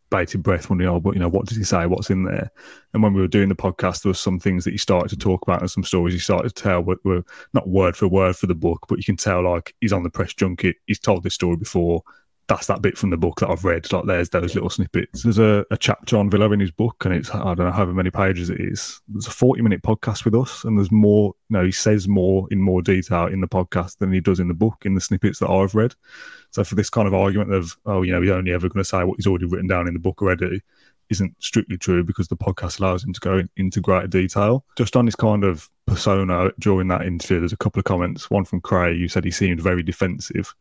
bated 0.10 0.44
breath, 0.44 0.70
wondering, 0.70 0.90
oh, 0.90 1.00
but 1.00 1.14
you 1.14 1.20
know, 1.20 1.30
what 1.30 1.46
does 1.46 1.58
he 1.58 1.64
say? 1.64 1.86
What's 1.86 2.10
in 2.10 2.24
there? 2.24 2.52
And 2.94 3.04
when 3.04 3.14
we 3.14 3.22
were 3.22 3.28
doing 3.28 3.50
the 3.50 3.56
podcast, 3.56 4.04
there 4.04 4.10
was 4.10 4.20
some 4.20 4.40
things 4.40 4.64
that 4.64 4.72
he 4.72 4.78
started 4.78 5.10
to 5.10 5.18
talk 5.18 5.42
about 5.44 5.62
and 5.62 5.70
some 5.70 5.84
stories 5.84 6.14
he 6.14 6.20
started 6.20 6.56
to 6.56 6.62
tell 6.62 6.82
were, 6.82 7.00
were 7.04 7.24
not 7.54 7.68
word 7.68 7.96
for 7.96 8.08
word 8.08 8.36
for 8.36 8.48
the 8.48 8.56
book, 8.56 8.86
but 8.88 8.98
you 8.98 9.04
can 9.04 9.18
tell 9.18 9.44
like 9.44 9.76
he's 9.82 9.94
on 9.94 10.04
the 10.04 10.10
press 10.10 10.34
junket. 10.34 10.78
He's 10.86 11.00
told 11.00 11.24
this 11.24 11.34
story 11.34 11.58
before 11.58 12.04
that's 12.48 12.68
that 12.68 12.82
bit 12.82 12.98
from 12.98 13.10
the 13.10 13.18
book 13.18 13.40
that 13.40 13.50
I've 13.50 13.66
read. 13.66 13.92
Like 13.92 14.06
there's 14.06 14.30
those 14.30 14.56
little 14.56 14.70
snippets. 14.70 15.24
There's 15.24 15.38
a, 15.38 15.66
a 15.70 15.78
chapter 15.78 16.18
on 16.18 16.30
Villa 16.30 16.50
in 16.52 16.60
his 16.60 16.72
book, 16.72 17.04
and 17.04 17.14
it's 17.14 17.30
I 17.30 17.54
don't 17.54 17.66
know 17.66 17.72
however 17.72 17.94
many 17.94 18.10
pages 18.10 18.50
it 18.50 18.62
is. 18.62 19.02
There's 19.10 19.28
a 19.28 19.32
40 19.32 19.62
minute 19.62 19.82
podcast 19.82 20.24
with 20.24 20.34
us, 20.34 20.64
and 20.64 20.78
there's 20.78 20.92
more. 20.92 21.34
You 21.50 21.58
know, 21.58 21.66
he 21.66 21.72
says 21.72 22.08
more 22.08 22.48
in 22.52 22.62
more 22.62 22.82
detail 22.82 23.28
in 23.28 23.42
the 23.42 23.48
podcast 23.48 23.98
than 23.98 24.12
he 24.12 24.22
does 24.22 24.40
in 24.40 24.48
the 24.48 24.54
book 24.54 24.84
in 24.86 24.96
the 24.96 25.02
snippets 25.02 25.40
that 25.40 25.50
I've 25.50 25.76
read. 25.76 25.94
So 26.52 26.64
for 26.64 26.76
this 26.76 26.90
kind 26.90 27.08
of 27.08 27.14
argument 27.14 27.54
of 27.54 27.76
oh, 27.86 28.02
you 28.02 28.14
know, 28.14 28.22
he's 28.22 28.32
only 28.32 28.54
ever 28.54 28.70
going 28.70 28.84
to 28.84 28.90
say 28.90 29.04
what 29.04 29.18
he's 29.18 29.28
already 29.28 29.46
written 29.46 29.68
down 29.68 29.88
in 29.88 29.94
the 29.94 30.00
book 30.00 30.22
already, 30.22 30.62
isn't 31.10 31.36
strictly 31.40 31.78
true 31.78 32.04
because 32.04 32.28
the 32.28 32.38
podcast 32.38 32.80
allows 32.80 33.04
him 33.04 33.14
to 33.14 33.20
go 33.20 33.38
in, 33.40 33.50
into 33.58 33.82
greater 33.82 34.08
detail. 34.08 34.64
Just 34.78 34.96
on 34.96 35.06
his 35.06 35.16
kind 35.16 35.44
of 35.44 35.70
persona 35.86 36.52
during 36.60 36.88
that 36.90 37.06
interview, 37.06 37.40
there's 37.40 37.54
a 37.54 37.58
couple 37.58 37.80
of 37.80 37.86
comments. 37.86 38.30
One 38.30 38.46
from 38.46 38.62
Craig, 38.62 39.00
you 39.00 39.08
said 39.08 39.24
he 39.24 39.32
seemed 39.32 39.62
very 39.62 39.84
defensive, 39.84 40.54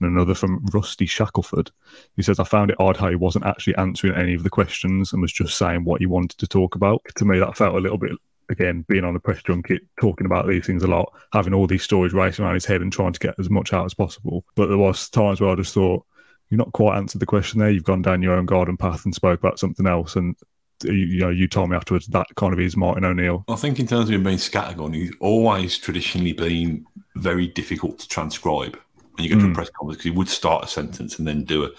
and 0.00 0.10
another 0.10 0.34
from 0.34 0.64
Rusty 0.72 1.06
Shackelford, 1.06 1.70
who 2.16 2.22
says, 2.22 2.38
I 2.38 2.44
found 2.44 2.70
it 2.70 2.80
odd 2.80 2.96
how 2.96 3.08
he 3.08 3.16
wasn't 3.16 3.46
actually 3.46 3.76
answering 3.76 4.14
any 4.14 4.34
of 4.34 4.42
the 4.42 4.50
questions 4.50 5.12
and 5.12 5.20
was 5.20 5.32
just 5.32 5.58
saying 5.58 5.84
what 5.84 6.00
he 6.00 6.06
wanted 6.06 6.38
to 6.38 6.46
talk 6.46 6.74
about. 6.74 7.02
To 7.16 7.24
me, 7.24 7.38
that 7.38 7.56
felt 7.56 7.74
a 7.74 7.80
little 7.80 7.98
bit 7.98 8.12
again, 8.50 8.84
being 8.88 9.04
on 9.04 9.14
the 9.14 9.20
press 9.20 9.42
junket, 9.42 9.82
talking 10.00 10.26
about 10.26 10.48
these 10.48 10.66
things 10.66 10.82
a 10.82 10.86
lot, 10.86 11.12
having 11.32 11.54
all 11.54 11.66
these 11.66 11.84
stories 11.84 12.12
racing 12.12 12.44
around 12.44 12.54
his 12.54 12.64
head 12.64 12.82
and 12.82 12.92
trying 12.92 13.12
to 13.12 13.20
get 13.20 13.34
as 13.38 13.48
much 13.48 13.72
out 13.72 13.84
as 13.84 13.94
possible. 13.94 14.44
But 14.56 14.66
there 14.66 14.78
was 14.78 15.08
times 15.08 15.40
where 15.40 15.50
I 15.50 15.54
just 15.54 15.72
thought, 15.72 16.04
you've 16.48 16.58
not 16.58 16.72
quite 16.72 16.96
answered 16.96 17.20
the 17.20 17.26
question 17.26 17.60
there. 17.60 17.70
You've 17.70 17.84
gone 17.84 18.02
down 18.02 18.22
your 18.22 18.34
own 18.34 18.46
garden 18.46 18.76
path 18.76 19.04
and 19.04 19.14
spoke 19.14 19.38
about 19.38 19.60
something 19.60 19.86
else. 19.86 20.16
And 20.16 20.34
you, 20.82 20.92
you 20.92 21.20
know, 21.20 21.30
you 21.30 21.46
told 21.46 21.70
me 21.70 21.76
afterwards 21.76 22.08
that 22.08 22.26
kind 22.36 22.52
of 22.52 22.58
is 22.58 22.76
Martin 22.76 23.04
O'Neill. 23.04 23.44
I 23.48 23.54
think 23.54 23.78
in 23.78 23.86
terms 23.86 24.08
of 24.08 24.14
him 24.14 24.24
being 24.24 24.38
scattergun, 24.38 24.94
he's 24.94 25.14
always 25.20 25.78
traditionally 25.78 26.32
been 26.32 26.84
very 27.14 27.46
difficult 27.46 28.00
to 28.00 28.08
transcribe 28.08 28.78
when 29.20 29.28
you 29.28 29.34
go 29.34 29.36
mm. 29.36 29.40
to 29.40 29.46
a 29.46 29.48
hmm. 29.48 29.54
press 29.54 29.70
conference 29.70 29.98
because 29.98 30.12
he 30.12 30.16
would 30.16 30.28
start 30.28 30.64
a 30.64 30.66
sentence 30.66 31.18
and 31.18 31.28
then 31.28 31.44
do 31.44 31.64
a, 31.64 31.70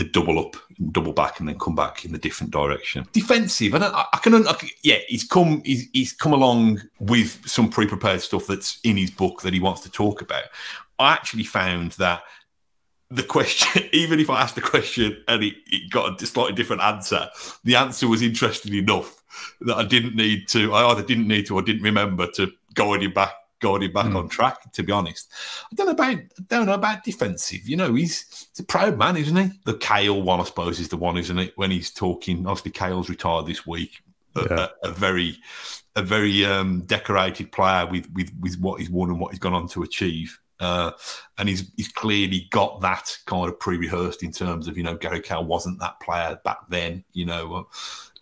a 0.00 0.04
double 0.04 0.40
up, 0.40 0.56
double 0.90 1.12
back, 1.12 1.38
and 1.38 1.48
then 1.48 1.58
come 1.58 1.76
back 1.76 2.04
in 2.04 2.10
the 2.10 2.18
different 2.18 2.52
direction. 2.52 3.06
Defensive, 3.12 3.74
and 3.74 3.84
I, 3.84 4.06
I, 4.12 4.18
can, 4.18 4.46
I, 4.46 4.52
can, 4.54 4.68
yeah, 4.82 4.98
he's 5.06 5.24
come, 5.24 5.62
he's, 5.64 5.88
he's 5.92 6.12
come 6.12 6.32
along 6.32 6.82
with 6.98 7.48
some 7.48 7.68
pre-prepared 7.70 8.20
stuff 8.20 8.46
that's 8.46 8.80
in 8.82 8.96
his 8.96 9.10
book 9.10 9.42
that 9.42 9.54
he 9.54 9.60
wants 9.60 9.82
to 9.82 9.90
talk 9.90 10.20
about. 10.20 10.44
I 10.98 11.12
actually 11.12 11.44
found 11.44 11.92
that 11.92 12.22
the 13.08 13.22
question, 13.22 13.84
even 13.92 14.18
if 14.18 14.28
I 14.28 14.40
asked 14.40 14.56
the 14.56 14.60
question 14.60 15.22
and 15.28 15.44
it, 15.44 15.54
it, 15.66 15.90
got 15.90 16.20
a 16.20 16.26
slightly 16.26 16.54
different 16.54 16.82
answer, 16.82 17.28
the 17.62 17.76
answer 17.76 18.08
was 18.08 18.20
interesting 18.20 18.74
enough 18.74 19.22
that 19.60 19.76
I 19.76 19.84
didn't 19.84 20.16
need 20.16 20.48
to, 20.48 20.74
I 20.74 20.90
either 20.90 21.02
didn't 21.02 21.28
need 21.28 21.46
to 21.46 21.54
or 21.54 21.62
didn't 21.62 21.82
remember 21.82 22.28
to 22.32 22.50
guide 22.74 23.04
him 23.04 23.12
back, 23.12 23.34
guide 23.64 23.82
him 23.82 23.92
back 23.92 24.06
mm. 24.06 24.16
on 24.16 24.28
track. 24.28 24.72
To 24.72 24.82
be 24.82 24.92
honest, 24.92 25.30
I 25.72 25.74
don't 25.74 25.86
know 25.86 25.92
about, 25.92 26.16
I 26.16 26.42
don't 26.48 26.66
know 26.66 26.74
about 26.74 27.04
defensive. 27.04 27.68
You 27.68 27.76
know, 27.76 27.94
he's, 27.94 28.28
he's 28.28 28.60
a 28.60 28.64
proud 28.64 28.98
man, 28.98 29.16
isn't 29.16 29.36
he? 29.36 29.50
The 29.64 29.78
Cahill 29.78 30.22
one, 30.22 30.40
I 30.40 30.44
suppose, 30.44 30.80
is 30.80 30.88
the 30.88 30.96
one, 30.96 31.16
isn't 31.16 31.38
it? 31.38 31.52
When 31.56 31.70
he's 31.70 31.90
talking, 31.90 32.46
obviously 32.46 32.72
Cahill's 32.72 33.08
retired 33.08 33.46
this 33.46 33.66
week. 33.66 34.02
Yeah. 34.36 34.68
A, 34.82 34.88
a, 34.88 34.90
very, 34.90 35.38
a 35.94 36.02
very 36.02 36.44
um, 36.44 36.82
decorated 36.86 37.52
player 37.52 37.86
with 37.86 38.10
with 38.14 38.32
with 38.40 38.58
what 38.58 38.80
he's 38.80 38.90
won 38.90 39.10
and 39.10 39.20
what 39.20 39.30
he's 39.30 39.38
gone 39.38 39.54
on 39.54 39.68
to 39.68 39.84
achieve. 39.84 40.40
Uh, 40.60 40.90
and 41.38 41.48
he's 41.48 41.70
he's 41.76 41.88
clearly 41.88 42.48
got 42.50 42.80
that 42.80 43.16
kind 43.26 43.48
of 43.48 43.58
pre-rehearsed 43.60 44.22
in 44.22 44.32
terms 44.32 44.66
of 44.66 44.76
you 44.76 44.82
know 44.82 44.96
Gary 44.96 45.20
Cahill 45.20 45.44
wasn't 45.44 45.78
that 45.80 46.00
player 46.00 46.38
back 46.44 46.58
then. 46.68 47.04
You 47.12 47.26
know, 47.26 47.68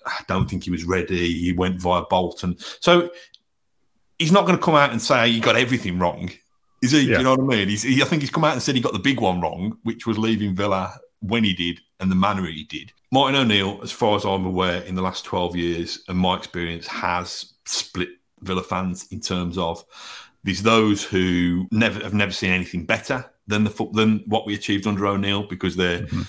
I 0.05 0.21
don't 0.29 0.49
think 0.51 0.65
he 0.65 0.71
was 0.71 0.85
ready. 0.85 1.33
He 1.33 1.53
went 1.53 1.81
via 1.81 2.03
Bolton, 2.11 2.57
so 2.81 3.11
he's 4.23 4.33
not 4.33 4.47
going 4.47 4.57
to 4.57 4.65
come 4.65 4.75
out 4.75 4.93
and 4.93 5.03
say 5.03 5.31
he 5.31 5.41
got 5.41 5.57
everything 5.57 5.99
wrong. 5.99 6.31
Is 6.83 6.93
he? 6.93 7.03
Yeah. 7.03 7.19
You 7.19 7.25
know 7.25 7.35
what 7.35 7.41
I 7.41 7.57
mean? 7.59 7.69
He's, 7.69 7.83
he, 7.83 8.03
I 8.03 8.05
think 8.07 8.23
he's 8.23 8.31
come 8.31 8.45
out 8.45 8.53
and 8.53 8.63
said 8.63 8.75
he 8.75 8.81
got 8.81 8.93
the 8.93 8.99
big 8.99 9.21
one 9.21 9.41
wrong, 9.41 9.79
which 9.83 10.07
was 10.07 10.19
leaving 10.19 10.55
Villa 10.55 10.99
when 11.21 11.45
he 11.45 11.53
did 11.53 11.81
and 12.01 12.11
the 12.11 12.17
manner 12.17 12.47
he 12.47 12.65
did. 12.65 12.93
Martin 13.11 13.37
O'Neill, 13.37 13.81
as 13.83 13.93
far 13.93 14.17
as 14.17 14.25
I'm 14.25 14.47
aware, 14.47 14.83
in 14.83 14.95
the 14.95 15.03
last 15.03 15.25
12 15.25 15.57
years, 15.57 16.05
and 16.09 16.19
my 16.19 16.37
experience, 16.37 16.87
has 16.87 17.55
split 17.67 18.09
Villa 18.41 18.63
fans 18.63 19.07
in 19.13 19.21
terms 19.21 19.59
of 19.59 19.85
there's 20.43 20.63
those 20.63 21.05
who 21.05 21.69
never 21.71 22.03
have 22.03 22.15
never 22.15 22.33
seen 22.33 22.51
anything 22.51 22.85
better 22.85 23.31
than 23.47 23.63
the 23.63 23.91
than 23.93 24.25
what 24.27 24.47
we 24.47 24.55
achieved 24.55 24.87
under 24.87 25.07
O'Neill 25.07 25.45
because 25.45 25.77
they're 25.77 26.01
mm-hmm. 26.01 26.23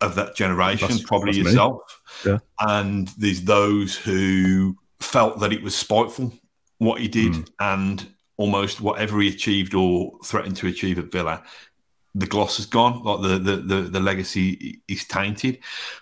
of 0.00 0.14
that 0.14 0.34
generation, 0.34 0.88
that's, 0.88 1.02
probably 1.02 1.32
that's 1.32 1.52
yourself. 1.52 2.00
Yeah. 2.24 2.38
And 2.60 3.08
there's 3.18 3.42
those 3.42 3.94
who 3.94 4.78
felt 5.00 5.40
that 5.40 5.52
it 5.52 5.62
was 5.62 5.74
spiteful 5.74 6.32
what 6.84 7.00
he 7.00 7.08
did 7.08 7.32
mm. 7.32 7.48
and 7.60 8.06
almost 8.36 8.80
whatever 8.80 9.20
he 9.20 9.28
achieved 9.28 9.74
or 9.74 10.12
threatened 10.24 10.56
to 10.56 10.66
achieve 10.66 10.98
at 10.98 11.12
Villa 11.12 11.42
the 12.14 12.26
gloss 12.26 12.58
has 12.58 12.66
gone, 12.66 13.02
like 13.02 13.22
the, 13.22 13.38
the 13.38 13.56
the 13.56 13.80
the, 13.82 14.00
legacy 14.00 14.82
is 14.86 15.04
tainted. 15.06 15.58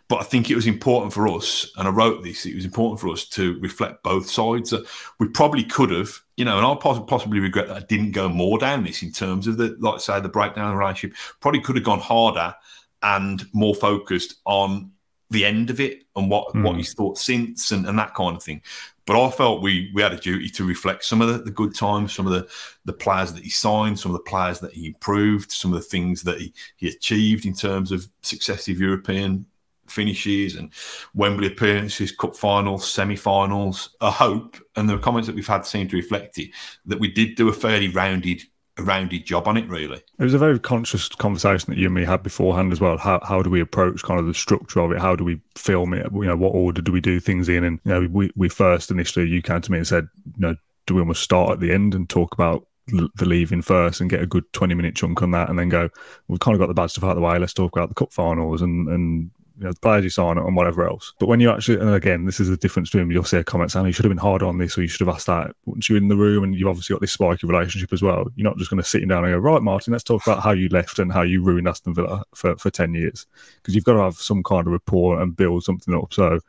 But 0.08 0.20
I 0.20 0.24
think 0.24 0.50
it 0.50 0.56
was 0.56 0.66
important 0.66 1.12
for 1.12 1.28
us, 1.28 1.70
and 1.76 1.86
I 1.86 1.90
wrote 1.90 2.24
this. 2.24 2.46
It 2.46 2.56
was 2.56 2.64
important 2.64 3.00
for 3.00 3.10
us 3.10 3.24
to 3.30 3.58
reflect 3.60 4.02
both 4.02 4.28
sides. 4.28 4.70
That 4.70 4.86
we 5.20 5.28
probably 5.28 5.62
could 5.62 5.90
have, 5.90 6.20
you 6.36 6.44
know, 6.44 6.58
and 6.58 6.66
I 6.66 6.74
possibly 6.74 7.38
regret 7.38 7.68
that 7.68 7.76
I 7.76 7.86
didn't 7.86 8.10
go 8.10 8.28
more 8.28 8.58
down 8.58 8.82
this 8.82 9.02
in 9.02 9.12
terms 9.12 9.46
of 9.46 9.56
the, 9.56 9.76
like 9.78 10.00
say, 10.00 10.20
the 10.20 10.28
breakdown 10.28 10.66
of 10.66 10.72
the 10.72 10.78
relationship. 10.78 11.16
Probably 11.38 11.60
could 11.60 11.76
have 11.76 11.84
gone 11.84 12.00
harder 12.00 12.54
and 13.02 13.46
more 13.52 13.74
focused 13.74 14.34
on 14.44 14.90
the 15.30 15.44
end 15.44 15.70
of 15.70 15.78
it 15.78 16.02
and 16.16 16.28
what 16.28 16.52
mm. 16.54 16.64
what 16.64 16.72
hmm. 16.72 16.78
he's 16.78 16.92
thought 16.92 17.18
since 17.18 17.70
and, 17.70 17.86
and 17.86 17.96
that 18.00 18.14
kind 18.16 18.36
of 18.36 18.42
thing. 18.42 18.62
But 19.10 19.26
I 19.26 19.30
felt 19.32 19.60
we 19.60 19.90
we 19.92 20.02
had 20.02 20.12
a 20.12 20.16
duty 20.16 20.48
to 20.50 20.64
reflect 20.64 21.04
some 21.04 21.20
of 21.20 21.26
the, 21.26 21.38
the 21.38 21.50
good 21.50 21.74
times, 21.74 22.12
some 22.12 22.28
of 22.28 22.32
the 22.32 22.48
the 22.84 22.92
players 22.92 23.32
that 23.32 23.42
he 23.42 23.50
signed, 23.50 23.98
some 23.98 24.14
of 24.14 24.16
the 24.16 24.30
players 24.30 24.60
that 24.60 24.72
he 24.72 24.86
improved, 24.86 25.50
some 25.50 25.72
of 25.72 25.80
the 25.80 25.88
things 25.88 26.22
that 26.22 26.38
he, 26.38 26.54
he 26.76 26.86
achieved 26.86 27.44
in 27.44 27.52
terms 27.52 27.90
of 27.90 28.08
successive 28.22 28.78
European 28.78 29.46
finishes 29.88 30.54
and 30.54 30.70
Wembley 31.12 31.48
appearances, 31.48 32.12
cup 32.12 32.36
finals, 32.36 32.88
semi-finals. 32.88 33.96
I 34.00 34.12
hope, 34.12 34.56
and 34.76 34.88
the 34.88 34.96
comments 34.98 35.26
that 35.26 35.34
we've 35.34 35.44
had 35.44 35.66
seem 35.66 35.88
to 35.88 35.96
reflect 35.96 36.38
it, 36.38 36.50
that 36.86 37.00
we 37.00 37.10
did 37.10 37.34
do 37.34 37.48
a 37.48 37.52
fairly 37.52 37.88
rounded 37.88 38.42
a 38.78 38.82
rounded 38.82 39.24
job 39.26 39.46
on 39.46 39.56
it, 39.56 39.68
really. 39.68 40.02
It 40.18 40.22
was 40.22 40.34
a 40.34 40.38
very 40.38 40.58
conscious 40.58 41.08
conversation 41.08 41.70
that 41.70 41.78
you 41.78 41.86
and 41.86 41.94
me 41.94 42.04
had 42.04 42.22
beforehand 42.22 42.72
as 42.72 42.80
well. 42.80 42.98
How 42.98 43.20
how 43.22 43.42
do 43.42 43.50
we 43.50 43.60
approach 43.60 44.02
kind 44.02 44.20
of 44.20 44.26
the 44.26 44.34
structure 44.34 44.80
of 44.80 44.92
it? 44.92 45.00
How 45.00 45.16
do 45.16 45.24
we 45.24 45.40
film 45.56 45.94
it? 45.94 46.06
You 46.12 46.24
know, 46.24 46.36
what 46.36 46.54
order 46.54 46.80
do 46.80 46.92
we 46.92 47.00
do 47.00 47.20
things 47.20 47.48
in? 47.48 47.64
And 47.64 47.80
you 47.84 47.92
know, 47.92 48.08
we 48.10 48.30
we 48.36 48.48
first 48.48 48.90
initially 48.90 49.28
you 49.28 49.42
came 49.42 49.60
to 49.60 49.72
me 49.72 49.78
and 49.78 49.86
said, 49.86 50.08
you 50.36 50.40
know, 50.40 50.56
do 50.86 50.94
we 50.94 51.00
almost 51.00 51.22
start 51.22 51.52
at 51.52 51.60
the 51.60 51.72
end 51.72 51.94
and 51.94 52.08
talk 52.08 52.32
about 52.32 52.66
the 52.86 53.24
leaving 53.24 53.62
first 53.62 54.00
and 54.00 54.10
get 54.10 54.22
a 54.22 54.26
good 54.26 54.52
20 54.52 54.74
minute 54.74 54.96
chunk 54.96 55.22
on 55.22 55.30
that 55.30 55.48
and 55.48 55.56
then 55.56 55.68
go 55.68 55.88
we've 56.26 56.40
kind 56.40 56.56
of 56.56 56.58
got 56.58 56.66
the 56.66 56.74
bad 56.74 56.90
stuff 56.90 57.04
out 57.04 57.10
of 57.10 57.16
the 57.16 57.22
way 57.22 57.38
let's 57.38 57.52
talk 57.52 57.76
about 57.76 57.88
the 57.88 57.94
cup 57.94 58.12
finals 58.12 58.62
and 58.62 58.88
and 58.88 59.30
you 59.60 59.66
know, 59.66 59.72
the 59.72 59.80
players 59.80 60.02
you 60.02 60.08
sign 60.08 60.38
and 60.38 60.56
whatever 60.56 60.88
else. 60.88 61.12
But 61.20 61.28
when 61.28 61.38
you 61.38 61.50
actually, 61.50 61.80
and 61.80 61.94
again, 61.94 62.24
this 62.24 62.40
is 62.40 62.48
the 62.48 62.56
difference 62.56 62.88
between 62.88 63.10
you'll 63.10 63.24
see 63.24 63.36
a 63.36 63.44
comment 63.44 63.70
saying 63.70 63.84
you 63.84 63.92
should 63.92 64.06
have 64.06 64.10
been 64.10 64.16
harder 64.16 64.46
on 64.46 64.56
this 64.56 64.78
or 64.78 64.80
you 64.80 64.88
should 64.88 65.06
have 65.06 65.14
asked 65.14 65.26
that. 65.26 65.54
Once 65.66 65.86
you're 65.86 65.98
in 65.98 66.08
the 66.08 66.16
room 66.16 66.42
and 66.42 66.54
you've 66.54 66.66
obviously 66.66 66.94
got 66.94 67.02
this 67.02 67.12
spiky 67.12 67.46
relationship 67.46 67.92
as 67.92 68.00
well, 68.00 68.26
you're 68.36 68.48
not 68.48 68.56
just 68.56 68.70
going 68.70 68.82
to 68.82 68.88
sit 68.88 69.06
down 69.06 69.22
and 69.22 69.34
go, 69.34 69.38
right, 69.38 69.60
Martin, 69.60 69.92
let's 69.92 70.02
talk 70.02 70.26
about 70.26 70.42
how 70.42 70.52
you 70.52 70.70
left 70.70 70.98
and 70.98 71.12
how 71.12 71.20
you 71.20 71.42
ruined 71.42 71.68
Aston 71.68 71.94
Villa 71.94 72.24
for, 72.34 72.56
for 72.56 72.70
10 72.70 72.94
years. 72.94 73.26
Because 73.56 73.74
you've 73.74 73.84
got 73.84 73.92
to 73.92 74.02
have 74.02 74.14
some 74.14 74.42
kind 74.42 74.66
of 74.66 74.72
rapport 74.72 75.20
and 75.20 75.36
build 75.36 75.62
something 75.62 75.94
up. 75.94 76.14
So 76.14 76.40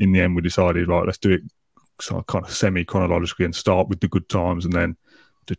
in 0.00 0.10
the 0.10 0.20
end, 0.20 0.34
we 0.34 0.42
decided, 0.42 0.88
right, 0.88 1.06
let's 1.06 1.18
do 1.18 1.30
it 1.30 1.42
so 2.00 2.20
kind 2.24 2.44
of 2.44 2.52
semi 2.52 2.84
chronologically 2.84 3.44
and 3.44 3.54
start 3.54 3.88
with 3.88 4.00
the 4.00 4.08
good 4.08 4.28
times 4.28 4.64
and 4.64 4.74
then 4.74 4.96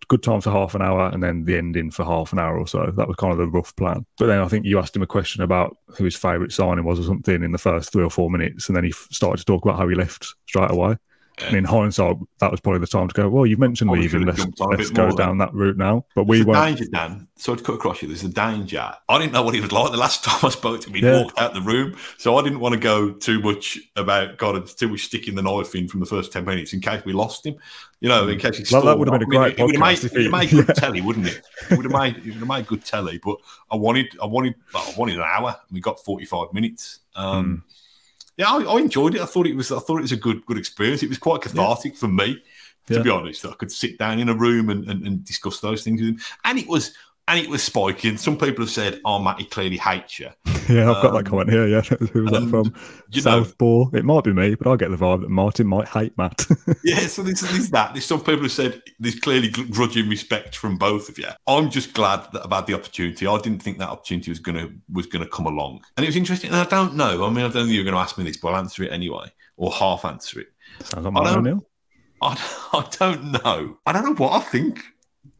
good 0.08 0.24
time 0.24 0.42
for 0.42 0.52
half 0.52 0.76
an 0.76 0.82
hour 0.82 1.10
and 1.10 1.24
then 1.24 1.46
the 1.46 1.58
ending 1.58 1.92
for 1.92 2.04
half 2.04 2.34
an 2.34 2.40
hour 2.40 2.58
or 2.58 2.68
so. 2.68 2.92
That 2.96 3.08
was 3.08 3.16
kind 3.16 3.32
of 3.32 3.38
the 3.38 3.48
rough 3.48 3.76
plan. 3.76 4.06
But 4.18 4.28
then 4.28 4.40
I 4.40 4.48
think 4.48 4.66
you 4.66 4.80
asked 4.80 4.96
him 4.96 5.02
a 5.02 5.08
question 5.08 5.42
about 5.44 5.78
who 5.98 6.04
his 6.04 6.16
favourite 6.16 6.52
signing 6.52 6.86
was 6.86 7.00
or 7.00 7.04
something 7.04 7.44
in 7.44 7.52
the 7.52 7.58
first 7.58 7.92
three 7.92 8.04
or 8.04 8.10
four 8.10 8.30
minutes, 8.30 8.68
and 8.68 8.76
then 8.76 8.84
he 8.84 8.92
started 8.92 9.38
to 9.38 9.46
talk 9.46 9.64
about 9.64 9.78
how 9.78 9.88
he 9.88 9.96
left 9.96 10.26
straight 10.48 10.72
away. 10.72 10.98
And 11.40 11.56
in 11.56 11.64
hindsight, 11.66 12.18
that 12.40 12.50
was 12.50 12.60
probably 12.60 12.80
the 12.80 12.88
time 12.88 13.08
to 13.08 13.14
go. 13.14 13.30
Well, 13.30 13.46
you've 13.46 13.60
mentioned 13.60 13.92
leaving. 13.92 14.26
Let's, 14.26 14.44
let's 14.60 14.90
go 14.90 15.16
down 15.16 15.38
that 15.38 15.54
route 15.54 15.78
now. 15.78 16.04
But 16.16 16.26
we 16.26 16.44
were 16.44 16.56
danger, 16.56 16.86
Dan. 16.92 17.28
So 17.36 17.54
to 17.54 17.64
cut 17.64 17.76
across 17.76 18.02
you, 18.02 18.08
there's 18.08 18.24
a 18.24 18.30
danger. 18.30 18.92
I 19.08 19.20
didn't 19.20 19.34
know 19.34 19.44
what 19.44 19.54
he 19.54 19.62
was 19.62 19.72
like 19.72 19.92
the 19.92 19.98
last 19.98 20.24
time 20.24 20.40
I 20.42 20.50
spoke 20.50 20.82
to 20.82 20.88
him. 20.90 20.96
He 20.96 21.02
yeah. 21.04 21.22
walked 21.22 21.38
out 21.38 21.54
the 21.54 21.62
room, 21.62 21.96
so 22.18 22.38
I 22.38 22.44
didn't 22.44 22.60
want 22.60 22.74
to 22.74 22.80
go 22.80 23.12
too 23.12 23.40
much 23.42 23.78
about 23.96 24.38
God, 24.38 24.66
too 24.66 24.88
much 24.88 25.06
sticking 25.06 25.36
the 25.36 25.44
knife 25.44 25.76
in 25.76 25.88
from 25.88 26.00
the 26.00 26.08
first 26.08 26.32
ten 26.32 26.44
minutes 26.44 26.74
in 26.74 26.82
case 26.82 27.06
we 27.06 27.14
lost 27.14 27.46
him. 27.46 27.56
You 28.00 28.10
know, 28.10 28.28
in 28.28 28.40
case 28.40 28.58
he 28.58 28.66
well, 28.72 28.86
that 28.86 28.98
would 28.98 29.08
have 29.08 29.20
been 29.20 29.28
a 29.28 29.32
great 29.32 29.60
I 29.60 29.66
mean, 29.66 29.76
podcast. 29.76 30.06
It 30.06 30.14
would 30.14 30.24
have 30.24 30.32
made, 30.32 30.50
good 30.50 30.68
telly, 30.76 31.02
wouldn't 31.02 31.28
it? 31.28 31.44
It 31.70 31.78
would 31.78 31.86
have 31.86 31.94
made 31.94 32.18
it 32.18 32.26
would 32.26 32.34
have 32.36 32.48
made 32.48 32.66
good 32.66 32.84
telly. 32.84 33.20
But 33.20 33.38
I 33.70 33.76
wanted, 33.76 34.08
I 34.22 34.26
wanted, 34.26 34.56
I 34.74 34.94
wanted 34.98 35.18
an 35.18 35.24
hour. 35.24 35.50
and 35.50 35.76
We 35.76 35.82
got 35.82 36.04
forty 36.04 36.26
five 36.26 36.52
minutes. 36.52 37.00
Um, 37.16 37.64
mm 37.68 37.74
yeah, 38.38 38.52
I, 38.52 38.64
I, 38.64 38.80
enjoyed 38.80 39.16
it. 39.16 39.22
I 39.22 39.26
thought 39.26 39.48
it 39.48 39.56
was 39.56 39.72
I 39.72 39.80
thought 39.80 39.98
it 39.98 40.04
was 40.04 40.12
a 40.12 40.18
good 40.18 40.46
good 40.46 40.58
experience. 40.58 41.04
It 41.04 41.10
was 41.10 41.18
quite 41.18 41.42
cathartic 41.42 41.94
yeah. 41.94 42.00
for 42.00 42.08
me, 42.08 42.42
to 42.88 42.94
yeah. 42.96 43.02
be 43.02 43.10
honest. 43.10 43.46
I 43.46 43.54
could 43.54 43.72
sit 43.72 43.98
down 43.98 44.20
in 44.20 44.30
a 44.30 44.36
room 44.36 44.70
and, 44.70 44.88
and, 44.88 45.06
and 45.06 45.26
discuss 45.26 45.60
those 45.60 45.84
things 45.84 46.02
with 46.02 46.12
him, 46.12 46.20
and 46.46 46.60
it 46.60 46.68
was 46.68 46.94
and 47.28 47.40
it 47.40 47.50
was 47.50 47.62
spiking. 47.64 48.18
Some 48.18 48.38
people 48.38 48.64
have 48.64 48.70
said, 48.70 49.02
"Oh, 49.04 49.20
Mat, 49.20 49.40
he 49.40 49.46
clearly 49.46 49.78
hates 49.78 50.20
you." 50.20 50.30
Yeah, 50.68 50.92
I've 50.92 50.98
um, 50.98 51.02
got 51.02 51.12
that 51.14 51.20
um, 51.20 51.24
comment 51.24 51.50
here. 51.50 51.66
Yeah, 51.66 51.80
who 52.12 52.24
was 52.24 52.32
that 52.34 52.50
from? 52.50 52.76
Southpaw. 53.12 53.92
It 53.94 54.04
might 54.04 54.26
be 54.26 54.34
me, 54.34 54.56
but 54.56 54.70
I 54.70 54.76
get 54.76 54.92
the 54.92 54.98
vibe 54.98 55.22
that 55.22 55.30
Martin 55.30 55.66
might 55.66 55.88
hate 55.88 56.18
Mat. 56.18 56.46
yeah, 56.84 57.08
so 57.08 57.24
there's, 57.24 57.40
there's 57.40 57.70
that. 57.70 57.94
There's 57.94 58.04
some 58.04 58.20
people 58.20 58.42
who 58.42 58.50
said 58.50 58.82
there's 59.00 59.18
clearly 59.18 59.48
grudging 59.48 60.10
respect 60.10 60.58
from 60.58 60.78
both 60.78 61.08
of 61.08 61.18
you. 61.18 61.30
I'm 61.48 61.70
just 61.70 61.94
glad 61.94 62.28
that 62.34 62.44
about 62.44 62.68
the 62.68 62.74
opportunity. 62.74 63.26
I 63.26 63.38
didn't 63.38 63.64
think 63.64 63.78
that 63.78 63.88
opportunity 63.88 64.30
was 64.30 64.40
gonna 64.40 64.68
was 64.92 65.06
gonna 65.06 65.30
come 65.30 65.46
along, 65.46 65.86
and 65.96 66.04
it 66.04 66.10
was 66.10 66.18
interesting. 66.18 66.50
And 66.50 66.60
I 66.60 66.66
don't 66.66 66.96
know. 66.96 67.26
I 67.26 67.30
mean, 67.30 67.46
I 67.46 67.48
don't 67.48 67.54
think 67.54 67.70
you're 67.70 67.86
going 67.86 67.96
to 67.96 68.02
ask 68.02 68.18
me 68.18 68.26
this, 68.26 68.36
but 68.36 68.50
I'll 68.50 68.58
answer 68.58 68.84
it 68.84 68.92
anyway, 68.92 69.32
or 69.56 69.72
half 69.72 70.04
answer 70.04 70.42
it. 70.42 70.48
Sounds 70.84 71.06
like 71.06 71.16
I 71.16 71.34
don't, 71.34 71.66
I, 72.22 72.70
I 72.74 72.88
don't 73.00 73.32
know. 73.32 73.78
I 73.86 73.92
don't 73.94 74.04
know 74.04 74.16
what 74.16 74.34
I 74.34 74.40
think. 74.42 74.84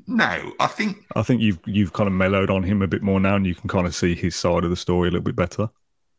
No, 0.08 0.54
I 0.60 0.68
think 0.68 1.06
I 1.16 1.22
think 1.22 1.42
you've 1.42 1.60
you've 1.66 1.94
kind 1.94 2.08
of 2.08 2.14
mellowed 2.14 2.50
on 2.50 2.64
him 2.64 2.82
a 2.82 2.88
bit 2.88 3.04
more 3.04 3.20
now, 3.20 3.36
and 3.36 3.46
you 3.46 3.54
can 3.54 3.68
kind 3.68 3.86
of 3.86 3.94
see 3.94 4.16
his 4.16 4.36
side 4.36 4.64
of 4.64 4.70
the 4.70 4.76
story 4.76 5.10
a 5.10 5.12
little 5.12 5.24
bit 5.24 5.36
better. 5.36 5.70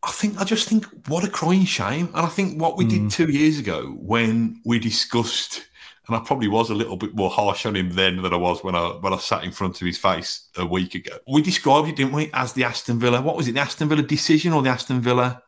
I 0.02 0.10
think 0.10 0.38
I 0.38 0.44
just 0.44 0.68
think 0.68 0.84
what 1.08 1.24
a 1.24 1.28
crying 1.28 1.64
shame, 1.64 2.08
and 2.14 2.26
I 2.26 2.28
think 2.28 2.60
what 2.60 2.76
we 2.76 2.84
mm. 2.84 2.90
did 2.90 3.10
two 3.10 3.30
years 3.32 3.58
ago 3.58 3.96
when 3.98 4.60
we 4.66 4.78
discussed, 4.78 5.66
and 6.06 6.16
I 6.16 6.20
probably 6.20 6.48
was 6.48 6.68
a 6.68 6.74
little 6.74 6.96
bit 6.96 7.14
more 7.14 7.30
harsh 7.30 7.64
on 7.64 7.74
him 7.74 7.90
then 7.90 8.20
than 8.20 8.32
I 8.32 8.36
was 8.36 8.62
when 8.62 8.74
I 8.74 8.88
when 9.00 9.14
I 9.14 9.18
sat 9.18 9.42
in 9.42 9.52
front 9.52 9.80
of 9.80 9.86
his 9.86 9.98
face 9.98 10.48
a 10.56 10.66
week 10.66 10.94
ago. 10.94 11.16
We 11.26 11.40
described 11.40 11.88
it, 11.88 11.96
didn't 11.96 12.12
we, 12.12 12.30
as 12.34 12.52
the 12.52 12.64
Aston 12.64 13.00
Villa? 13.00 13.22
What 13.22 13.36
was 13.36 13.48
it, 13.48 13.52
the 13.52 13.60
Aston 13.60 13.88
Villa 13.88 14.02
decision 14.02 14.52
or 14.52 14.62
the 14.62 14.70
Aston 14.70 15.00
Villa 15.00 15.42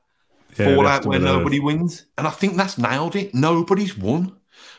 yeah, 0.56 0.74
fallout 0.74 1.04
where 1.04 1.20
nobody 1.20 1.60
wins? 1.60 2.06
And 2.16 2.26
I 2.26 2.30
think 2.30 2.56
that's 2.56 2.78
nailed 2.78 3.16
it. 3.16 3.34
Nobody's 3.34 3.96
won. 3.98 4.36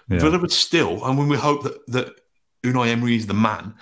Yeah. 0.10 0.20
Villa 0.20 0.40
would 0.40 0.52
still, 0.52 1.06
and 1.06 1.18
when 1.18 1.30
we 1.30 1.38
hope 1.38 1.64
that 1.64 1.86
that 1.88 2.21
Unai 2.64 2.90
Emery 2.90 3.16
is 3.16 3.28
the 3.28 3.34
man. 3.34 3.76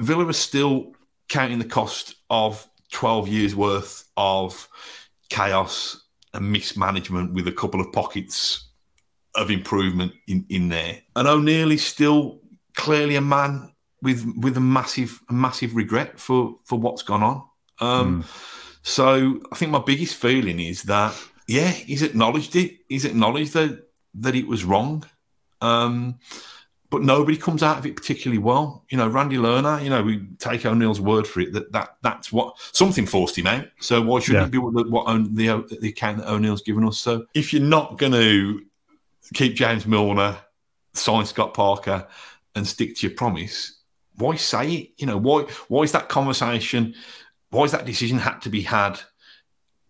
Villa 0.00 0.26
are 0.26 0.32
still 0.32 0.94
counting 1.28 1.58
the 1.58 1.64
cost 1.64 2.14
of 2.30 2.68
12 2.92 3.28
years 3.28 3.54
worth 3.54 4.08
of 4.16 4.68
chaos 5.28 6.04
and 6.34 6.50
mismanagement 6.50 7.32
with 7.32 7.48
a 7.48 7.52
couple 7.52 7.80
of 7.80 7.92
pockets 7.92 8.68
of 9.34 9.50
improvement 9.50 10.12
in, 10.26 10.44
in 10.48 10.68
there. 10.68 10.98
And 11.16 11.28
O'Neill 11.28 11.70
is 11.70 11.84
still 11.84 12.40
clearly 12.74 13.16
a 13.16 13.20
man 13.20 13.72
with 14.00 14.24
with 14.36 14.56
a 14.56 14.60
massive 14.60 15.20
massive 15.28 15.74
regret 15.74 16.20
for 16.20 16.56
for 16.64 16.78
what's 16.78 17.02
gone 17.02 17.22
on. 17.22 17.42
Um, 17.80 18.22
mm. 18.22 18.78
So 18.82 19.40
I 19.52 19.56
think 19.56 19.72
my 19.72 19.80
biggest 19.80 20.14
feeling 20.14 20.60
is 20.60 20.84
that 20.84 21.14
yeah, 21.46 21.70
he's 21.70 22.02
acknowledged 22.02 22.54
it. 22.56 22.78
He's 22.88 23.04
acknowledged 23.04 23.54
that 23.54 23.88
that 24.14 24.34
it 24.34 24.46
was 24.46 24.64
wrong. 24.64 25.04
Um, 25.60 26.18
but 26.90 27.02
nobody 27.02 27.36
comes 27.36 27.62
out 27.62 27.78
of 27.78 27.86
it 27.86 27.96
particularly 27.96 28.38
well. 28.38 28.84
You 28.88 28.98
know, 28.98 29.08
Randy 29.08 29.36
Lerner, 29.36 29.82
you 29.82 29.90
know, 29.90 30.02
we 30.02 30.26
take 30.38 30.64
O'Neill's 30.64 31.00
word 31.00 31.26
for 31.26 31.40
it 31.40 31.52
that, 31.52 31.70
that 31.72 31.96
that's 32.02 32.32
what 32.32 32.56
something 32.72 33.06
forced 33.06 33.36
him 33.36 33.46
out. 33.46 33.66
So 33.80 34.00
why 34.00 34.20
shouldn't 34.20 34.42
yeah. 34.42 34.46
it 34.46 34.52
be 34.52 34.58
what, 34.58 34.88
what 34.88 35.34
the, 35.34 35.78
the 35.80 35.88
account 35.88 36.18
that 36.18 36.30
O'Neill's 36.30 36.62
given 36.62 36.86
us? 36.86 36.98
So 36.98 37.26
if 37.34 37.52
you're 37.52 37.62
not 37.62 37.98
going 37.98 38.12
to 38.12 38.62
keep 39.34 39.54
James 39.54 39.86
Milner, 39.86 40.38
sign 40.94 41.26
Scott 41.26 41.52
Parker, 41.52 42.06
and 42.54 42.66
stick 42.66 42.96
to 42.96 43.06
your 43.06 43.16
promise, 43.16 43.82
why 44.16 44.36
say 44.36 44.72
it? 44.72 44.90
You 44.96 45.06
know, 45.06 45.18
why 45.18 45.42
why 45.68 45.82
is 45.82 45.92
that 45.92 46.08
conversation? 46.08 46.94
Why 47.50 47.64
is 47.64 47.72
that 47.72 47.84
decision 47.84 48.18
had 48.18 48.40
to 48.40 48.50
be 48.50 48.62
had 48.62 48.98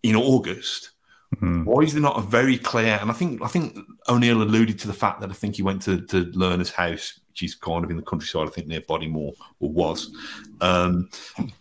in 0.03 0.15
August? 0.15 0.91
Mm. 1.37 1.63
Why 1.65 1.83
is 1.83 1.93
there 1.93 2.01
not 2.01 2.17
a 2.17 2.21
very 2.21 2.57
clear? 2.57 2.97
And 2.99 3.11
I 3.11 3.13
think 3.13 3.41
I 3.43 3.47
think 3.47 3.77
O'Neill 4.07 4.41
alluded 4.41 4.79
to 4.79 4.87
the 4.87 4.93
fact 4.93 5.21
that 5.21 5.29
I 5.29 5.33
think 5.33 5.55
he 5.55 5.61
went 5.61 5.81
to, 5.83 6.01
to 6.01 6.25
Lerner's 6.31 6.71
house, 6.71 7.19
which 7.29 7.43
is 7.43 7.55
kind 7.55 7.85
of 7.85 7.91
in 7.91 7.97
the 7.97 8.03
countryside, 8.03 8.47
I 8.47 8.51
think 8.51 8.67
near 8.67 8.81
Bodymoor 8.81 9.33
or 9.59 9.69
was, 9.69 10.11
um, 10.61 11.09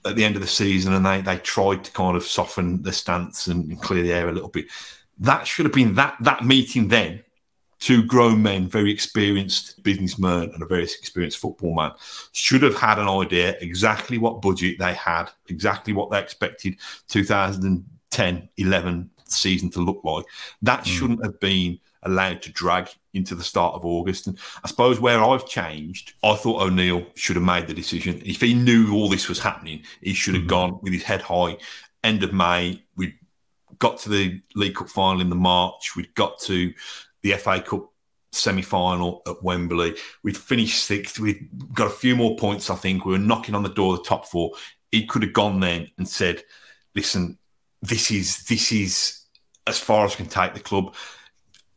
at 0.07 0.17
the 0.17 0.25
end 0.25 0.37
of 0.37 0.43
the 0.43 0.49
season, 0.49 0.95
and 0.95 1.05
they 1.05 1.21
they 1.21 1.37
tried 1.39 1.85
to 1.85 1.93
kind 1.93 2.17
of 2.17 2.25
soften 2.25 2.83
the 2.83 2.93
stance 2.93 3.47
and 3.49 3.81
clear 3.83 4.03
the 4.03 4.13
air 4.13 4.29
a 4.29 4.33
little 4.33 4.49
bit. 4.49 4.67
That 5.19 5.47
should 5.47 5.67
have 5.67 5.75
been 5.75 5.95
that 5.95 6.17
that 6.21 6.45
meeting 6.45 6.89
then. 6.89 7.23
Two 7.79 8.03
grown 8.03 8.43
men, 8.43 8.69
very 8.69 8.91
experienced 8.91 9.81
businessmen 9.85 10.51
and 10.53 10.61
a 10.61 10.67
very 10.67 10.83
experienced 10.83 11.39
football 11.39 11.77
man, 11.77 11.93
should 12.33 12.63
have 12.63 12.77
had 12.77 12.99
an 12.99 13.09
idea 13.09 13.57
exactly 13.61 14.19
what 14.19 14.43
budget 14.43 14.81
they 14.81 14.95
had, 14.95 15.27
exactly 15.49 15.93
what 15.93 16.11
they 16.11 16.19
expected 16.19 16.77
2010, 17.07 18.49
11, 18.57 19.11
season 19.37 19.71
to 19.71 19.81
look 19.81 20.01
like. 20.05 20.25
That 20.63 20.81
mm. 20.81 20.87
shouldn't 20.87 21.25
have 21.25 21.39
been 21.41 21.79
allowed 22.03 22.43
to 22.43 22.53
drag 22.53 22.89
into 23.15 23.35
the 23.35 23.43
start 23.43 23.75
of 23.75 23.85
August. 23.85 24.27
And 24.27 24.39
I 24.63 24.69
suppose 24.69 25.01
where 25.01 25.23
I've 25.23 25.47
changed, 25.47 26.15
I 26.23 26.35
thought 26.35 26.63
O'Neill 26.63 27.07
should 27.15 27.37
have 27.37 27.45
made 27.45 27.67
the 27.67 27.75
decision. 27.75 28.23
If 28.25 28.41
he 28.41 28.55
knew 28.55 28.95
all 28.95 29.09
this 29.09 29.29
was 29.29 29.39
happening, 29.39 29.83
he 30.01 30.15
should 30.15 30.35
have 30.35 30.45
mm. 30.45 30.49
gone 30.49 30.79
with 30.83 30.93
his 30.93 31.03
head 31.03 31.23
high. 31.23 31.57
End 32.05 32.23
of 32.23 32.33
May, 32.33 32.83
we 32.97 33.15
got 33.79 33.99
to 33.99 34.09
the 34.09 34.41
League 34.55 34.75
Cup 34.75 34.89
final 34.89 35.21
in 35.21 35.31
the 35.31 35.37
March. 35.37 35.97
We'd 35.97 36.15
got 36.15 36.39
to 36.41 36.73
the 37.23 37.33
FA 37.33 37.61
Cup 37.61 37.93
semi 38.33 38.63
final 38.63 39.23
at 39.27 39.43
Wembley. 39.43 39.97
We'd 40.23 40.37
finished 40.37 40.85
sixth. 40.85 41.19
We'd 41.19 41.49
got 41.75 41.89
a 41.89 41.91
few 41.91 42.17
more 42.17 42.37
points, 42.37 42.71
I 42.71 42.77
think. 42.77 43.05
We 43.05 43.13
were 43.13 43.19
knocking 43.19 43.55
on 43.55 43.63
the 43.63 43.69
door 43.69 43.95
of 43.95 44.03
the 44.03 44.09
top 44.09 44.27
four. 44.27 44.53
He 44.91 45.07
could 45.07 45.23
have 45.23 45.33
gone 45.33 45.61
then 45.61 45.89
and 45.99 46.09
said, 46.09 46.43
listen, 46.95 47.39
this 47.83 48.11
is 48.11 48.45
this 48.45 48.73
is 48.73 49.18
as 49.69 49.79
far 49.79 50.05
as 50.05 50.13
I 50.13 50.17
can 50.17 50.27
take 50.27 50.55
the 50.55 50.61
club. 50.61 50.95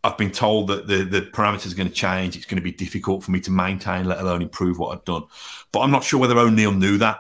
I've 0.04 0.18
been 0.18 0.32
told 0.32 0.68
that 0.70 0.88
the, 0.88 1.04
the 1.04 1.22
parameters 1.22 1.72
are 1.72 1.76
going 1.76 1.90
to 1.90 1.94
change. 1.94 2.36
It's 2.36 2.46
going 2.46 2.58
to 2.58 2.64
be 2.64 2.72
difficult 2.72 3.24
for 3.24 3.32
me 3.32 3.40
to 3.42 3.52
maintain, 3.52 4.06
let 4.06 4.20
alone 4.20 4.42
improve 4.42 4.80
what 4.80 4.98
I've 4.98 5.06
done. 5.06 5.24
But 5.72 5.82
I'm 5.82 5.92
not 5.92 6.04
sure 6.04 6.20
whether 6.20 6.38
O'Neill 6.40 6.72
knew 6.72 6.98
that 6.98 7.20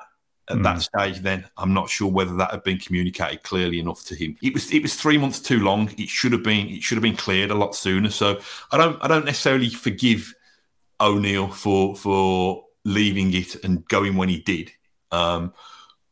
at 0.50 0.58
mm. 0.58 0.64
that 0.64 0.82
stage. 0.82 1.20
Then 1.20 1.46
I'm 1.58 1.74
not 1.74 1.90
sure 1.90 2.12
whether 2.12 2.36
that 2.38 2.52
had 2.52 2.64
been 2.64 2.80
communicated 2.80 3.44
clearly 3.44 3.80
enough 3.80 4.04
to 4.06 4.16
him. 4.16 4.36
It 4.42 4.54
was 4.54 4.72
it 4.72 4.82
was 4.82 4.96
three 4.96 5.18
months 5.18 5.40
too 5.40 5.60
long. 5.60 5.92
It 5.98 6.10
should 6.10 6.32
have 6.32 6.44
been 6.44 6.70
it 6.70 6.82
should 6.82 6.96
have 6.96 7.04
been 7.04 7.18
cleared 7.18 7.52
a 7.52 7.56
lot 7.56 7.76
sooner. 7.76 8.10
So 8.10 8.40
I 8.72 8.78
don't 8.78 8.98
I 9.04 9.08
don't 9.08 9.26
necessarily 9.26 9.70
forgive 9.70 10.34
O'Neill 11.00 11.50
for 11.50 11.96
for 11.96 12.66
leaving 12.84 13.34
it 13.34 13.64
and 13.64 13.88
going 13.88 14.16
when 14.16 14.30
he 14.30 14.40
did. 14.40 14.72
Um, 15.12 15.54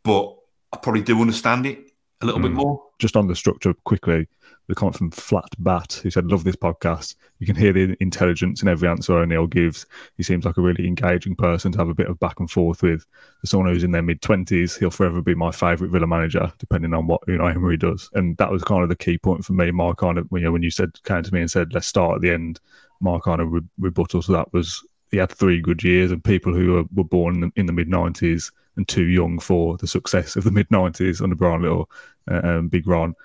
but 0.04 0.36
I 0.72 0.78
probably 0.78 1.02
do 1.02 1.20
understand 1.20 1.66
it 1.66 1.89
a 2.22 2.26
little 2.26 2.40
mm. 2.40 2.44
bit 2.44 2.52
more. 2.52 2.84
Just 3.00 3.16
on 3.16 3.28
the 3.28 3.36
structure 3.36 3.74
quickly, 3.86 4.28
the 4.68 4.76
comment 4.76 4.98
from 4.98 5.12
Flat 5.12 5.50
Bat, 5.60 6.00
who 6.04 6.12
said, 6.12 6.28
Love 6.28 6.44
this 6.44 6.56
podcast. 6.56 7.16
You 7.40 7.48
can 7.48 7.56
hear 7.56 7.74
the 7.74 7.96
intelligence 8.02 8.62
in 8.62 8.68
every 8.68 8.88
answer 8.88 9.18
O'Neill 9.18 9.48
gives. 9.48 9.86
He 10.18 10.24
seems 10.24 10.46
like 10.46 10.58
a 10.58 10.62
really 10.62 10.86
engaging 10.86 11.36
person 11.36 11.72
to 11.72 11.78
have 11.78 11.90
a 11.90 11.94
bit 11.94 12.08
of 12.08 12.20
back 12.20 12.40
and 12.40 12.52
forth 12.52 12.84
with. 12.84 13.06
For 13.42 13.48
someone 13.48 13.74
who's 13.74 13.84
in 13.84 13.92
their 13.92 14.04
mid 14.04 14.22
20s, 14.22 14.78
he'll 14.78 14.92
forever 14.92 15.22
be 15.22 15.34
my 15.34 15.52
favourite 15.52 15.92
Villa 15.92 16.08
manager, 16.08 16.52
depending 16.60 16.94
on 16.94 17.08
what 17.08 17.26
Unai 17.28 17.56
Emery 17.56 17.78
does. 17.78 18.10
And 18.14 18.38
that 18.38 18.52
was 18.52 18.64
kind 18.64 18.84
of 18.84 18.90
the 18.90 18.96
key 18.96 19.18
point 19.18 19.46
for 19.46 19.54
me. 19.54 19.72
My 19.72 19.94
kind 19.94 20.18
of, 20.18 20.28
you 20.32 20.42
know, 20.42 20.52
when 20.52 20.64
you 20.64 20.72
said, 20.72 20.92
came 21.04 21.24
to 21.24 21.34
me 21.34 21.42
and 21.42 21.50
said, 21.50 21.74
Let's 21.74 21.88
start 21.88 22.16
at 22.16 22.22
the 22.22 22.32
end, 22.32 22.60
my 23.02 23.18
kind 23.20 23.42
of 23.42 23.52
re- 23.52 23.62
rebuttal 23.80 24.22
to 24.24 24.32
that 24.34 24.52
was 24.54 24.86
he 25.12 25.18
had 25.18 25.32
three 25.32 25.62
good 25.62 25.84
years, 25.84 26.12
and 26.12 26.24
people 26.24 26.54
who 26.54 26.74
were, 26.74 26.84
were 26.94 27.04
born 27.04 27.36
in 27.36 27.42
the, 27.42 27.52
in 27.56 27.66
the 27.66 27.74
mid 27.74 27.88
90s 27.88 28.52
and 28.76 28.88
too 28.88 29.06
young 29.06 29.40
for 29.40 29.78
the 29.78 29.88
success 29.88 30.36
of 30.36 30.44
the 30.44 30.52
mid 30.52 30.70
90s 30.70 31.22
under 31.22 31.36
Brian 31.36 31.62
Little 31.62 31.90
uh, 32.30 32.42
and 32.44 32.72
Big 32.72 32.88
Ron. 32.88 33.16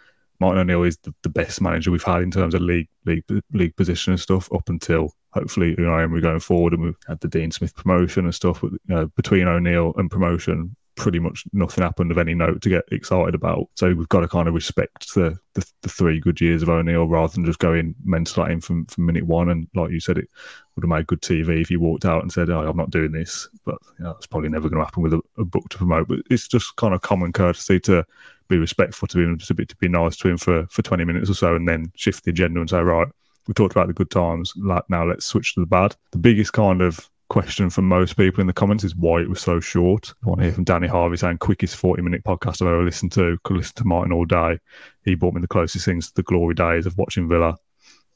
Martin 0.40 0.60
O'Neill 0.60 0.82
is 0.82 0.98
the, 0.98 1.14
the, 1.22 1.28
best 1.28 1.60
manager 1.60 1.90
we've 1.90 2.02
had 2.02 2.22
in 2.22 2.30
terms 2.30 2.54
of 2.54 2.60
league 2.60 2.88
league 3.06 3.24
league 3.52 3.76
position 3.76 4.12
and 4.12 4.20
stuff 4.20 4.52
up 4.52 4.68
until 4.68 5.14
hopefully 5.30 5.74
Emery 5.78 6.20
going 6.20 6.40
forward, 6.40 6.72
and 6.72 6.82
we've 6.82 6.96
had 7.06 7.20
the 7.20 7.28
Dean 7.28 7.50
Smith 7.50 7.74
promotion 7.74 8.24
and 8.24 8.34
stuff. 8.34 8.60
But, 8.60 8.72
know, 8.88 9.06
between 9.16 9.48
O'Neill 9.48 9.94
and 9.96 10.10
promotion, 10.10 10.74
pretty 10.96 11.18
much 11.18 11.44
nothing 11.52 11.82
happened 11.82 12.10
of 12.10 12.18
any 12.18 12.34
note 12.34 12.62
to 12.62 12.68
get 12.68 12.84
excited 12.92 13.34
about. 13.34 13.68
So 13.74 13.92
we've 13.92 14.08
got 14.08 14.20
to 14.20 14.28
kind 14.28 14.48
of 14.48 14.54
respect 14.54 15.14
the 15.14 15.38
the, 15.54 15.66
the 15.82 15.88
three 15.88 16.20
good 16.20 16.40
years 16.40 16.62
of 16.62 16.68
O'Neill 16.68 17.06
rather 17.06 17.32
than 17.32 17.44
just 17.44 17.60
going 17.60 17.94
mental 18.04 18.44
at 18.44 18.50
him 18.50 18.60
from, 18.60 18.86
from 18.86 19.06
minute 19.06 19.24
one. 19.24 19.50
And 19.50 19.68
like 19.74 19.90
you 19.90 20.00
said, 20.00 20.18
it 20.18 20.28
would 20.74 20.84
have 20.84 20.88
made 20.88 21.06
good 21.06 21.22
TV 21.22 21.60
if 21.60 21.68
he 21.68 21.76
walked 21.76 22.04
out 22.04 22.22
and 22.22 22.32
said, 22.32 22.50
"Oh, 22.50 22.68
I'm 22.68 22.76
not 22.76 22.90
doing 22.90 23.12
this." 23.12 23.48
But 23.64 23.78
you 23.98 24.04
know, 24.04 24.10
it's 24.12 24.26
probably 24.26 24.48
never 24.48 24.68
going 24.68 24.80
to 24.80 24.84
happen 24.84 25.02
with 25.02 25.14
a, 25.14 25.20
a, 25.38 25.44
book 25.44 25.68
to 25.70 25.78
promote. 25.78 26.08
But 26.08 26.20
it's 26.30 26.48
just 26.48 26.76
kind 26.76 26.94
of 26.94 27.02
common 27.02 27.32
courtesy 27.32 27.80
to 27.80 28.04
be 28.48 28.58
respectful 28.58 29.08
to 29.08 29.20
him, 29.20 29.38
to 29.38 29.54
be, 29.54 29.64
to 29.66 29.76
be 29.76 29.88
nice 29.88 30.16
to 30.18 30.28
him 30.28 30.36
for, 30.36 30.66
for 30.66 30.82
20 30.82 31.04
minutes 31.04 31.30
or 31.30 31.34
so, 31.34 31.54
and 31.54 31.68
then 31.68 31.90
shift 31.96 32.24
the 32.24 32.30
agenda 32.30 32.60
and 32.60 32.70
say, 32.70 32.80
"Right, 32.80 33.08
we 33.46 33.54
talked 33.54 33.72
about 33.72 33.86
the 33.86 33.94
good 33.94 34.10
times. 34.10 34.52
Like 34.56 34.84
now, 34.88 35.04
let's 35.04 35.26
switch 35.26 35.54
to 35.54 35.60
the 35.60 35.66
bad." 35.66 35.96
The 36.10 36.18
biggest 36.18 36.52
kind 36.52 36.82
of 36.82 37.08
question 37.28 37.70
from 37.70 37.88
most 37.88 38.16
people 38.16 38.40
in 38.40 38.46
the 38.46 38.52
comments 38.52 38.84
is 38.84 38.94
why 38.96 39.20
it 39.20 39.28
was 39.28 39.40
so 39.40 39.60
short. 39.60 40.12
I 40.24 40.28
want 40.28 40.40
to 40.40 40.44
hear 40.44 40.52
from 40.52 40.64
Danny 40.64 40.86
Harvey 40.86 41.16
saying 41.16 41.38
quickest 41.38 41.76
40 41.76 42.02
minute 42.02 42.24
podcast 42.24 42.62
I've 42.62 42.68
ever 42.68 42.84
listened 42.84 43.12
to. 43.12 43.38
Could 43.44 43.56
listen 43.56 43.74
to 43.76 43.84
Martin 43.84 44.12
all 44.12 44.24
day. 44.24 44.58
He 45.04 45.14
brought 45.14 45.34
me 45.34 45.40
the 45.40 45.48
closest 45.48 45.84
things 45.84 46.08
to 46.08 46.14
the 46.14 46.22
glory 46.22 46.54
days 46.54 46.86
of 46.86 46.96
watching 46.98 47.28
Villa. 47.28 47.56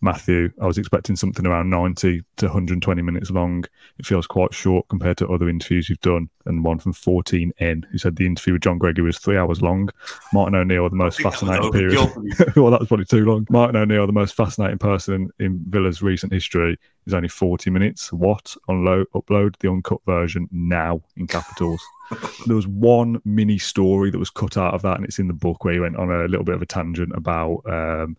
Matthew, 0.00 0.52
I 0.62 0.66
was 0.66 0.78
expecting 0.78 1.16
something 1.16 1.44
around 1.44 1.70
90 1.70 2.22
to 2.37 2.46
120 2.46 3.02
minutes 3.02 3.30
long. 3.30 3.64
It 3.98 4.06
feels 4.06 4.28
quite 4.28 4.54
short 4.54 4.87
compared 4.88 5.16
to 5.18 5.28
other 5.28 5.48
interviews 5.48 5.88
you've 5.88 6.00
done. 6.00 6.28
And 6.46 6.64
one 6.64 6.78
from 6.78 6.92
14N, 6.92 7.84
who 7.90 7.98
said 7.98 8.14
the 8.14 8.26
interview 8.26 8.52
with 8.52 8.62
John 8.62 8.78
Gregory 8.78 9.04
was 9.04 9.18
three 9.18 9.37
hours 9.37 9.61
long. 9.61 9.90
Martin 10.32 10.54
O'Neill, 10.54 10.88
the 10.88 10.94
most 10.94 11.20
fascinating 11.20 11.72
period. 11.72 11.94
well, 12.56 12.70
that 12.70 12.78
was 12.80 12.88
probably 12.88 13.06
too 13.06 13.24
long. 13.24 13.46
Martin 13.50 13.76
O'Neill, 13.76 14.06
the 14.06 14.12
most 14.12 14.37
fascinating 14.37 14.78
person 14.78 15.30
in 15.40 15.64
Villa's 15.68 16.00
recent 16.00 16.32
history, 16.32 16.78
is 17.06 17.12
only 17.12 17.28
40 17.28 17.70
minutes. 17.70 18.12
What? 18.12 18.56
Unload, 18.68 19.08
upload 19.14 19.56
the 19.58 19.68
uncut 19.68 20.00
version 20.06 20.48
now 20.52 21.02
in 21.16 21.26
capitals. 21.26 21.82
there 22.46 22.56
was 22.56 22.68
one 22.68 23.20
mini 23.24 23.58
story 23.58 24.11
that 24.12 24.18
was 24.18 24.30
cut 24.30 24.56
out 24.56 24.74
of 24.74 24.82
that, 24.82 24.96
and 24.96 25.04
it's 25.04 25.18
in 25.18 25.26
the 25.26 25.34
book 25.34 25.64
where 25.64 25.74
he 25.74 25.80
went 25.80 25.96
on 25.96 26.11
a 26.11 26.28
little 26.28 26.44
bit 26.44 26.54
of 26.54 26.62
a 26.62 26.66
tangent 26.66 27.12
about. 27.16 27.62
Um, 27.66 28.16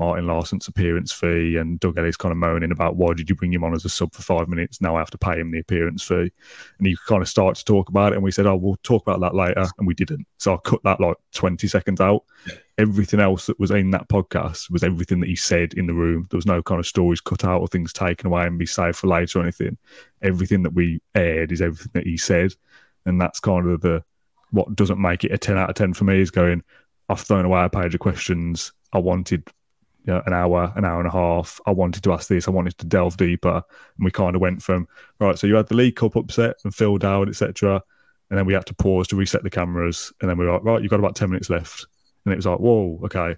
Martin 0.00 0.26
Laursen's 0.26 0.66
appearance 0.66 1.12
fee 1.12 1.58
and 1.58 1.78
Doug 1.78 1.98
Ellis 1.98 2.16
kind 2.16 2.32
of 2.32 2.38
moaning 2.38 2.72
about 2.72 2.96
why 2.96 3.12
did 3.12 3.28
you 3.28 3.36
bring 3.36 3.52
him 3.52 3.62
on 3.62 3.74
as 3.74 3.84
a 3.84 3.90
sub 3.90 4.14
for 4.14 4.22
five 4.22 4.48
minutes? 4.48 4.80
Now 4.80 4.96
I 4.96 4.98
have 4.98 5.10
to 5.10 5.18
pay 5.18 5.38
him 5.38 5.50
the 5.50 5.60
appearance 5.60 6.02
fee. 6.02 6.32
And 6.78 6.86
he 6.86 6.96
kind 7.06 7.20
of 7.20 7.28
started 7.28 7.58
to 7.58 7.66
talk 7.66 7.90
about 7.90 8.12
it 8.12 8.14
and 8.14 8.24
we 8.24 8.30
said, 8.30 8.46
Oh, 8.46 8.56
we'll 8.56 8.78
talk 8.82 9.02
about 9.06 9.20
that 9.20 9.34
later. 9.34 9.66
And 9.76 9.86
we 9.86 9.92
didn't. 9.92 10.26
So 10.38 10.54
I 10.54 10.56
cut 10.64 10.82
that 10.84 11.00
like 11.00 11.18
20 11.34 11.68
seconds 11.68 12.00
out. 12.00 12.24
Yeah. 12.48 12.54
Everything 12.78 13.20
else 13.20 13.44
that 13.44 13.60
was 13.60 13.70
in 13.72 13.90
that 13.90 14.08
podcast 14.08 14.70
was 14.70 14.82
everything 14.82 15.20
that 15.20 15.28
he 15.28 15.36
said 15.36 15.74
in 15.74 15.86
the 15.86 15.92
room. 15.92 16.26
There 16.30 16.38
was 16.38 16.46
no 16.46 16.62
kind 16.62 16.78
of 16.78 16.86
stories 16.86 17.20
cut 17.20 17.44
out 17.44 17.60
or 17.60 17.68
things 17.68 17.92
taken 17.92 18.28
away 18.28 18.46
and 18.46 18.58
be 18.58 18.64
saved 18.64 18.96
for 18.96 19.06
later 19.06 19.40
or 19.40 19.42
anything. 19.42 19.76
Everything 20.22 20.62
that 20.62 20.72
we 20.72 21.02
aired 21.14 21.52
is 21.52 21.60
everything 21.60 21.92
that 21.92 22.06
he 22.06 22.16
said. 22.16 22.54
And 23.04 23.20
that's 23.20 23.38
kind 23.38 23.68
of 23.68 23.82
the 23.82 24.02
what 24.50 24.74
doesn't 24.76 24.98
make 24.98 25.24
it 25.24 25.32
a 25.32 25.36
10 25.36 25.58
out 25.58 25.68
of 25.68 25.76
10 25.76 25.92
for 25.92 26.04
me 26.04 26.22
is 26.22 26.30
going, 26.30 26.62
I've 27.10 27.20
thrown 27.20 27.44
away 27.44 27.64
a 27.64 27.68
page 27.68 27.94
of 27.94 28.00
questions. 28.00 28.72
I 28.94 28.98
wanted 28.98 29.46
you 30.04 30.12
know, 30.12 30.22
an 30.26 30.32
hour, 30.32 30.72
an 30.76 30.84
hour 30.84 30.98
and 30.98 31.08
a 31.08 31.12
half. 31.12 31.60
I 31.66 31.70
wanted 31.70 32.02
to 32.04 32.12
ask 32.12 32.28
this. 32.28 32.48
I 32.48 32.50
wanted 32.50 32.78
to 32.78 32.86
delve 32.86 33.16
deeper, 33.16 33.62
and 33.96 34.04
we 34.04 34.10
kind 34.10 34.34
of 34.34 34.40
went 34.40 34.62
from 34.62 34.88
right. 35.18 35.38
So 35.38 35.46
you 35.46 35.56
had 35.56 35.68
the 35.68 35.76
League 35.76 35.96
Cup 35.96 36.16
upset 36.16 36.56
and 36.64 36.74
Phil 36.74 36.98
Dowd, 36.98 37.28
etc., 37.28 37.82
and 38.30 38.38
then 38.38 38.46
we 38.46 38.54
had 38.54 38.66
to 38.66 38.74
pause 38.74 39.08
to 39.08 39.16
reset 39.16 39.42
the 39.42 39.50
cameras, 39.50 40.12
and 40.20 40.30
then 40.30 40.38
we 40.38 40.46
were 40.46 40.52
like, 40.52 40.64
right, 40.64 40.82
you've 40.82 40.90
got 40.90 41.00
about 41.00 41.16
ten 41.16 41.30
minutes 41.30 41.50
left, 41.50 41.86
and 42.24 42.32
it 42.32 42.36
was 42.36 42.46
like, 42.46 42.58
whoa, 42.58 43.00
okay 43.04 43.36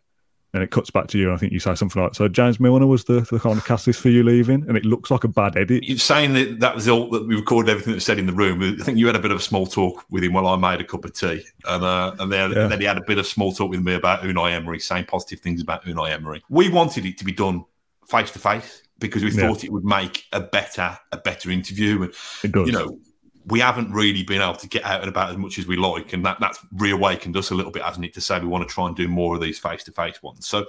and 0.54 0.62
it 0.62 0.70
cuts 0.70 0.90
back 0.90 1.06
to 1.08 1.18
you. 1.18 1.26
And 1.26 1.34
I 1.34 1.38
think 1.38 1.52
you 1.52 1.60
say 1.60 1.74
something 1.74 2.02
like, 2.02 2.14
"So 2.14 2.28
James 2.28 2.60
Milner 2.60 2.86
was 2.86 3.04
the, 3.04 3.20
the 3.20 3.38
kind 3.38 3.58
of 3.58 3.64
catalyst 3.64 4.00
for 4.00 4.10
you 4.10 4.22
leaving," 4.22 4.64
and 4.68 4.76
it 4.76 4.84
looks 4.84 5.10
like 5.10 5.24
a 5.24 5.28
bad 5.28 5.56
edit. 5.56 5.84
You're 5.84 5.98
saying 5.98 6.34
that 6.34 6.60
that 6.60 6.74
was 6.74 6.88
all 6.88 7.08
that 7.10 7.26
we 7.26 7.36
recorded 7.36 7.70
everything 7.70 7.92
that 7.92 7.96
was 7.96 8.04
said 8.04 8.18
in 8.18 8.26
the 8.26 8.32
room. 8.32 8.62
I 8.62 8.82
think 8.82 8.98
you 8.98 9.06
had 9.06 9.16
a 9.16 9.20
bit 9.20 9.30
of 9.30 9.38
a 9.38 9.42
small 9.42 9.66
talk 9.66 10.04
with 10.10 10.22
him 10.22 10.34
while 10.34 10.46
I 10.46 10.56
made 10.56 10.80
a 10.80 10.84
cup 10.84 11.04
of 11.04 11.14
tea, 11.14 11.44
and 11.66 11.84
uh, 11.84 12.14
and, 12.18 12.30
then, 12.30 12.52
yeah. 12.52 12.62
and 12.62 12.72
then 12.72 12.80
he 12.80 12.86
had 12.86 12.98
a 12.98 13.04
bit 13.06 13.18
of 13.18 13.26
small 13.26 13.52
talk 13.52 13.70
with 13.70 13.82
me 13.82 13.94
about 13.94 14.22
Unai 14.22 14.52
Emery, 14.52 14.80
saying 14.80 15.06
positive 15.06 15.40
things 15.40 15.62
about 15.62 15.84
Unai 15.84 16.10
Emery. 16.10 16.42
We 16.48 16.68
wanted 16.68 17.06
it 17.06 17.18
to 17.18 17.24
be 17.24 17.32
done 17.32 17.64
face 18.06 18.30
to 18.32 18.38
face 18.38 18.82
because 18.98 19.22
we 19.22 19.30
thought 19.30 19.62
yeah. 19.62 19.68
it 19.68 19.72
would 19.72 19.84
make 19.84 20.24
a 20.32 20.40
better 20.40 20.98
a 21.12 21.16
better 21.16 21.50
interview, 21.50 22.02
and 22.02 22.14
it 22.44 22.52
does. 22.52 22.66
you 22.66 22.72
know 22.72 22.98
we 23.46 23.60
haven't 23.60 23.92
really 23.92 24.22
been 24.22 24.40
able 24.40 24.56
to 24.56 24.68
get 24.68 24.84
out 24.84 25.00
and 25.00 25.08
about 25.08 25.30
as 25.30 25.36
much 25.36 25.58
as 25.58 25.66
we 25.66 25.76
like, 25.76 26.12
and 26.12 26.24
that 26.24 26.38
that's 26.40 26.58
reawakened 26.72 27.36
us 27.36 27.50
a 27.50 27.54
little 27.54 27.72
bit, 27.72 27.82
hasn't 27.82 28.04
it? 28.04 28.14
To 28.14 28.20
say 28.20 28.38
we 28.38 28.46
want 28.46 28.66
to 28.66 28.72
try 28.72 28.86
and 28.86 28.96
do 28.96 29.08
more 29.08 29.34
of 29.34 29.40
these 29.40 29.58
face 29.58 29.84
to 29.84 29.92
face 29.92 30.22
ones. 30.22 30.46
So, 30.46 30.66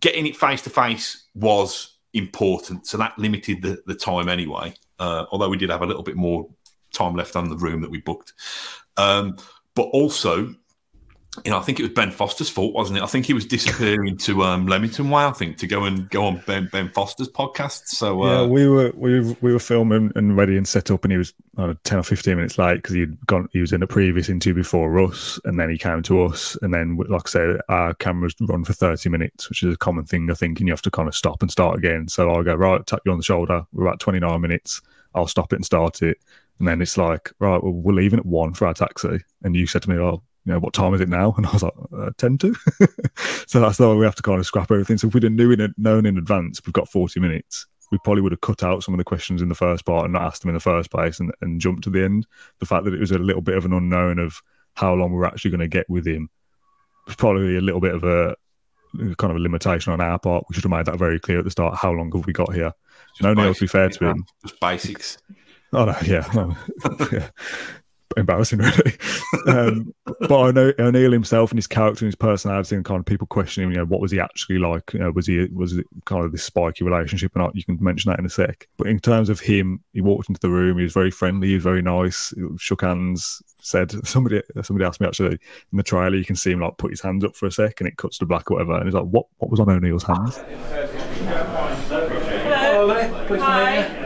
getting 0.00 0.26
it 0.26 0.36
face 0.36 0.62
to 0.62 0.70
face 0.70 1.28
was 1.34 1.98
important, 2.14 2.86
so 2.86 2.98
that 2.98 3.18
limited 3.18 3.62
the, 3.62 3.82
the 3.86 3.94
time 3.94 4.28
anyway. 4.28 4.74
Uh, 4.98 5.26
although 5.32 5.48
we 5.48 5.56
did 5.56 5.70
have 5.70 5.82
a 5.82 5.86
little 5.86 6.02
bit 6.02 6.16
more 6.16 6.48
time 6.92 7.16
left 7.16 7.36
on 7.36 7.48
the 7.48 7.56
room 7.56 7.80
that 7.80 7.90
we 7.90 8.00
booked, 8.00 8.32
um, 8.96 9.36
but 9.74 9.84
also 9.84 10.54
you 11.44 11.50
know, 11.50 11.58
I 11.58 11.62
think 11.62 11.80
it 11.80 11.82
was 11.82 11.92
Ben 11.92 12.10
Foster's 12.10 12.50
fault, 12.50 12.74
wasn't 12.74 12.98
it? 12.98 13.02
I 13.02 13.06
think 13.06 13.24
he 13.24 13.32
was 13.32 13.46
disappearing 13.46 14.18
to 14.18 14.42
um, 14.42 14.66
Leamington 14.66 15.08
Way. 15.08 15.24
I 15.24 15.30
think 15.30 15.56
to 15.58 15.66
go 15.66 15.84
and 15.84 16.08
go 16.10 16.26
on 16.26 16.42
Ben 16.46 16.68
Ben 16.70 16.90
Foster's 16.90 17.28
podcast. 17.28 17.86
So 17.86 18.22
uh, 18.22 18.42
yeah, 18.42 18.46
we 18.46 18.68
were 18.68 18.92
we 18.94 19.20
were, 19.20 19.36
we 19.40 19.52
were 19.52 19.58
filming 19.58 20.12
and 20.14 20.36
ready 20.36 20.58
and 20.58 20.68
set 20.68 20.90
up, 20.90 21.04
and 21.04 21.12
he 21.12 21.16
was 21.16 21.32
uh, 21.56 21.72
ten 21.84 21.98
or 21.98 22.02
fifteen 22.02 22.36
minutes 22.36 22.58
late 22.58 22.76
because 22.76 22.94
he'd 22.94 23.18
gone. 23.26 23.48
He 23.52 23.60
was 23.60 23.72
in 23.72 23.82
a 23.82 23.86
previous 23.86 24.28
interview 24.28 24.62
before 24.62 24.98
us, 25.00 25.40
and 25.44 25.58
then 25.58 25.70
he 25.70 25.78
came 25.78 26.02
to 26.02 26.22
us, 26.24 26.56
and 26.60 26.74
then 26.74 26.98
like 27.08 27.22
I 27.26 27.30
said, 27.30 27.56
our 27.70 27.94
cameras 27.94 28.34
run 28.40 28.64
for 28.64 28.74
thirty 28.74 29.08
minutes, 29.08 29.48
which 29.48 29.62
is 29.62 29.74
a 29.74 29.78
common 29.78 30.04
thing 30.04 30.30
I 30.30 30.34
think, 30.34 30.60
and 30.60 30.68
you 30.68 30.72
have 30.74 30.82
to 30.82 30.90
kind 30.90 31.08
of 31.08 31.16
stop 31.16 31.40
and 31.40 31.50
start 31.50 31.78
again. 31.78 32.08
So 32.08 32.30
I 32.30 32.42
go 32.42 32.54
right, 32.54 32.86
tap 32.86 33.00
you 33.06 33.12
on 33.12 33.18
the 33.18 33.24
shoulder. 33.24 33.64
We're 33.72 33.86
about 33.86 34.00
twenty 34.00 34.20
nine 34.20 34.42
minutes. 34.42 34.82
I'll 35.14 35.26
stop 35.26 35.54
it 35.54 35.56
and 35.56 35.64
start 35.64 36.02
it. 36.02 36.18
And 36.58 36.68
then 36.68 36.80
it's 36.80 36.96
like, 36.96 37.32
right, 37.38 37.62
well, 37.62 37.72
we're 37.72 37.92
leaving 37.92 38.18
at 38.18 38.26
one 38.26 38.54
for 38.54 38.66
our 38.66 38.74
taxi. 38.74 39.18
And 39.42 39.56
you 39.56 39.66
said 39.66 39.82
to 39.82 39.90
me, 39.90 39.96
oh, 39.96 40.22
you 40.44 40.52
know, 40.52 40.58
what 40.58 40.72
time 40.72 40.94
is 40.94 41.00
it 41.00 41.08
now? 41.08 41.34
And 41.36 41.46
I 41.46 41.52
was 41.52 41.62
like, 41.62 41.72
uh, 41.96 42.10
10 42.18 42.38
to. 42.38 42.54
so 43.46 43.60
that's 43.60 43.78
why 43.78 43.94
we 43.94 44.04
have 44.04 44.14
to 44.16 44.22
kind 44.22 44.38
of 44.38 44.46
scrap 44.46 44.70
everything. 44.70 44.98
So 44.98 45.08
if 45.08 45.14
we'd 45.14 45.22
have 45.22 45.32
knew 45.32 45.52
in, 45.52 45.74
known 45.76 46.06
in 46.06 46.18
advance, 46.18 46.60
we've 46.64 46.72
got 46.72 46.88
40 46.88 47.20
minutes, 47.20 47.66
we 47.90 47.98
probably 47.98 48.22
would 48.22 48.32
have 48.32 48.40
cut 48.40 48.62
out 48.62 48.82
some 48.82 48.94
of 48.94 48.98
the 48.98 49.04
questions 49.04 49.42
in 49.42 49.48
the 49.48 49.54
first 49.54 49.84
part 49.84 50.04
and 50.04 50.14
not 50.14 50.22
asked 50.22 50.42
them 50.42 50.48
in 50.48 50.54
the 50.54 50.60
first 50.60 50.90
place 50.90 51.20
and, 51.20 51.32
and 51.40 51.60
jumped 51.60 51.84
to 51.84 51.90
the 51.90 52.02
end. 52.02 52.26
The 52.58 52.66
fact 52.66 52.84
that 52.84 52.94
it 52.94 53.00
was 53.00 53.10
a 53.10 53.18
little 53.18 53.42
bit 53.42 53.56
of 53.56 53.64
an 53.64 53.72
unknown 53.72 54.18
of 54.18 54.40
how 54.74 54.94
long 54.94 55.12
we're 55.12 55.26
actually 55.26 55.50
going 55.50 55.60
to 55.60 55.68
get 55.68 55.88
with 55.88 56.06
him 56.06 56.30
was 57.06 57.16
probably 57.16 57.56
a 57.56 57.60
little 57.60 57.80
bit 57.80 57.94
of 57.94 58.04
a 58.04 58.34
kind 59.16 59.30
of 59.30 59.36
a 59.36 59.40
limitation 59.40 59.92
on 59.92 60.00
our 60.00 60.18
part. 60.18 60.44
We 60.48 60.54
should 60.54 60.64
have 60.64 60.70
made 60.70 60.86
that 60.86 60.98
very 60.98 61.18
clear 61.18 61.38
at 61.38 61.44
the 61.44 61.50
start. 61.50 61.76
How 61.76 61.92
long 61.92 62.10
have 62.12 62.26
we 62.26 62.32
got 62.32 62.54
here? 62.54 62.72
Just 63.16 63.22
no, 63.22 63.34
no, 63.34 63.52
to 63.52 63.60
be 63.60 63.66
fair 63.66 63.88
to 63.88 64.08
him. 64.08 64.24
Just 64.42 64.60
basics. 64.60 65.18
Oh 65.74 65.86
no, 65.86 65.96
yeah, 66.04 66.26
yeah 67.12 67.28
embarrassing, 68.16 68.60
really. 68.60 68.96
um, 69.46 69.94
but 70.20 70.40
I 70.40 70.50
know 70.50 70.72
O'Neill 70.78 71.12
himself 71.12 71.50
and 71.50 71.58
his 71.58 71.66
character 71.66 72.04
and 72.04 72.08
his 72.08 72.16
personality 72.16 72.76
and 72.76 72.84
kind 72.84 73.00
of 73.00 73.06
people 73.06 73.26
questioning, 73.26 73.70
you 73.70 73.76
know, 73.76 73.84
what 73.84 74.00
was 74.00 74.10
he 74.10 74.20
actually 74.20 74.58
like? 74.58 74.92
You 74.92 75.00
know, 75.00 75.10
was 75.10 75.26
he 75.26 75.46
was 75.46 75.76
it 75.76 75.86
kind 76.04 76.24
of 76.24 76.32
this 76.32 76.44
spiky 76.44 76.84
relationship? 76.84 77.32
And 77.34 77.50
you 77.54 77.64
can 77.64 77.78
mention 77.80 78.10
that 78.10 78.18
in 78.18 78.26
a 78.26 78.30
sec. 78.30 78.68
But 78.76 78.88
in 78.88 78.98
terms 78.98 79.28
of 79.28 79.40
him, 79.40 79.82
he 79.92 80.00
walked 80.00 80.28
into 80.28 80.40
the 80.40 80.50
room. 80.50 80.78
He 80.78 80.84
was 80.84 80.92
very 80.92 81.10
friendly. 81.10 81.48
He 81.48 81.54
was 81.54 81.64
very 81.64 81.82
nice. 81.82 82.34
shook 82.58 82.82
hands. 82.82 83.42
Said 83.64 83.92
somebody 84.06 84.42
somebody 84.62 84.84
asked 84.84 85.00
me 85.00 85.06
actually 85.06 85.32
in 85.32 85.76
the 85.76 85.82
trailer. 85.82 86.16
You 86.16 86.24
can 86.24 86.36
see 86.36 86.52
him 86.52 86.60
like 86.60 86.76
put 86.78 86.90
his 86.90 87.00
hands 87.00 87.24
up 87.24 87.36
for 87.36 87.46
a 87.46 87.52
sec, 87.52 87.80
and 87.80 87.88
it 87.88 87.96
cuts 87.96 88.18
to 88.18 88.26
black 88.26 88.50
or 88.50 88.54
whatever. 88.54 88.74
And 88.76 88.84
he's 88.84 88.94
like, 88.94 89.04
"What? 89.04 89.26
What 89.38 89.50
was 89.50 89.60
on 89.60 89.70
O'Neill's 89.70 90.02
hands?" 90.02 90.36
Hello. 92.72 93.38
Hi. 93.38 94.01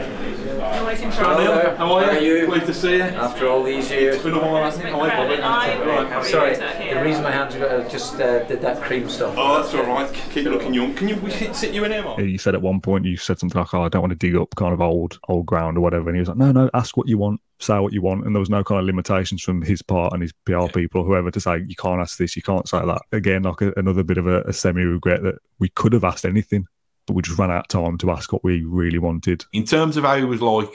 Hello 1.17 1.35
there. 1.35 1.75
How 1.77 1.93
are 1.93 2.01
you? 2.01 2.07
How 2.07 2.15
are 2.15 2.19
you? 2.19 2.45
Pleased 2.45 2.65
to 2.67 2.73
see 2.75 2.97
you. 2.97 3.01
After 3.01 3.47
all 3.47 3.63
these 3.63 3.89
years. 3.89 4.15
It's 4.15 4.23
been 4.23 4.35
a 4.35 4.39
while, 4.39 4.63
hasn't 4.63 4.85
it? 4.85 4.91
How 4.91 4.99
are 5.01 5.75
you? 5.75 5.83
Right. 5.83 6.25
Sorry, 6.27 6.55
the 6.55 7.01
reason 7.01 7.23
my 7.23 7.31
hands 7.31 7.55
got 7.55 7.71
uh, 7.71 7.89
just 7.89 8.21
uh, 8.21 8.43
did 8.43 8.61
that 8.61 8.83
cream 8.83 9.09
stuff. 9.09 9.33
Oh, 9.35 9.59
that's 9.59 9.73
all 9.73 9.83
right. 9.87 10.13
Keep 10.31 10.45
looking 10.45 10.75
young. 10.75 10.93
Can 10.93 11.09
you 11.09 11.15
we 11.15 11.31
sit 11.31 11.55
sit 11.55 11.73
you 11.73 11.83
in 11.85 11.91
here, 11.91 12.03
Mark? 12.03 12.19
You 12.19 12.37
said 12.37 12.53
at 12.53 12.61
one 12.61 12.81
point 12.81 13.05
you 13.05 13.17
said 13.17 13.39
something 13.39 13.59
like, 13.59 13.73
"Oh, 13.73 13.81
I 13.81 13.89
don't 13.89 14.03
want 14.03 14.11
to 14.11 14.15
dig 14.15 14.35
up 14.35 14.55
kind 14.57 14.73
of 14.73 14.79
old 14.79 15.19
old 15.27 15.47
ground 15.47 15.75
or 15.77 15.81
whatever," 15.81 16.07
and 16.09 16.15
he 16.15 16.19
was 16.19 16.29
like, 16.29 16.37
"No, 16.37 16.51
no, 16.51 16.69
ask 16.75 16.95
what 16.97 17.07
you 17.07 17.17
want, 17.17 17.41
say 17.57 17.79
what 17.79 17.93
you 17.93 18.03
want," 18.03 18.27
and 18.27 18.35
there 18.35 18.39
was 18.39 18.51
no 18.51 18.63
kind 18.63 18.79
of 18.79 18.85
limitations 18.85 19.41
from 19.41 19.63
his 19.63 19.81
part 19.81 20.13
and 20.13 20.21
his 20.21 20.33
PR 20.45 20.67
people, 20.67 21.01
or 21.01 21.03
whoever, 21.03 21.31
to 21.31 21.39
say 21.39 21.63
you 21.67 21.75
can't 21.75 21.99
ask 21.99 22.19
this, 22.19 22.35
you 22.35 22.43
can't 22.43 22.69
say 22.69 22.85
that. 22.85 23.01
Again, 23.11 23.41
like 23.41 23.61
a, 23.61 23.73
another 23.75 24.03
bit 24.03 24.19
of 24.19 24.27
a, 24.27 24.41
a 24.41 24.53
semi 24.53 24.83
regret 24.83 25.23
that 25.23 25.39
we 25.57 25.69
could 25.69 25.93
have 25.93 26.03
asked 26.03 26.25
anything, 26.25 26.67
but 27.07 27.15
we 27.15 27.23
just 27.23 27.39
ran 27.39 27.49
out 27.49 27.61
of 27.61 27.67
time 27.69 27.97
to 27.97 28.11
ask 28.11 28.31
what 28.31 28.43
we 28.43 28.61
really 28.61 28.99
wanted. 28.99 29.45
In 29.51 29.63
terms 29.63 29.97
of 29.97 30.03
how 30.03 30.15
he 30.15 30.23
was 30.23 30.43
like 30.43 30.69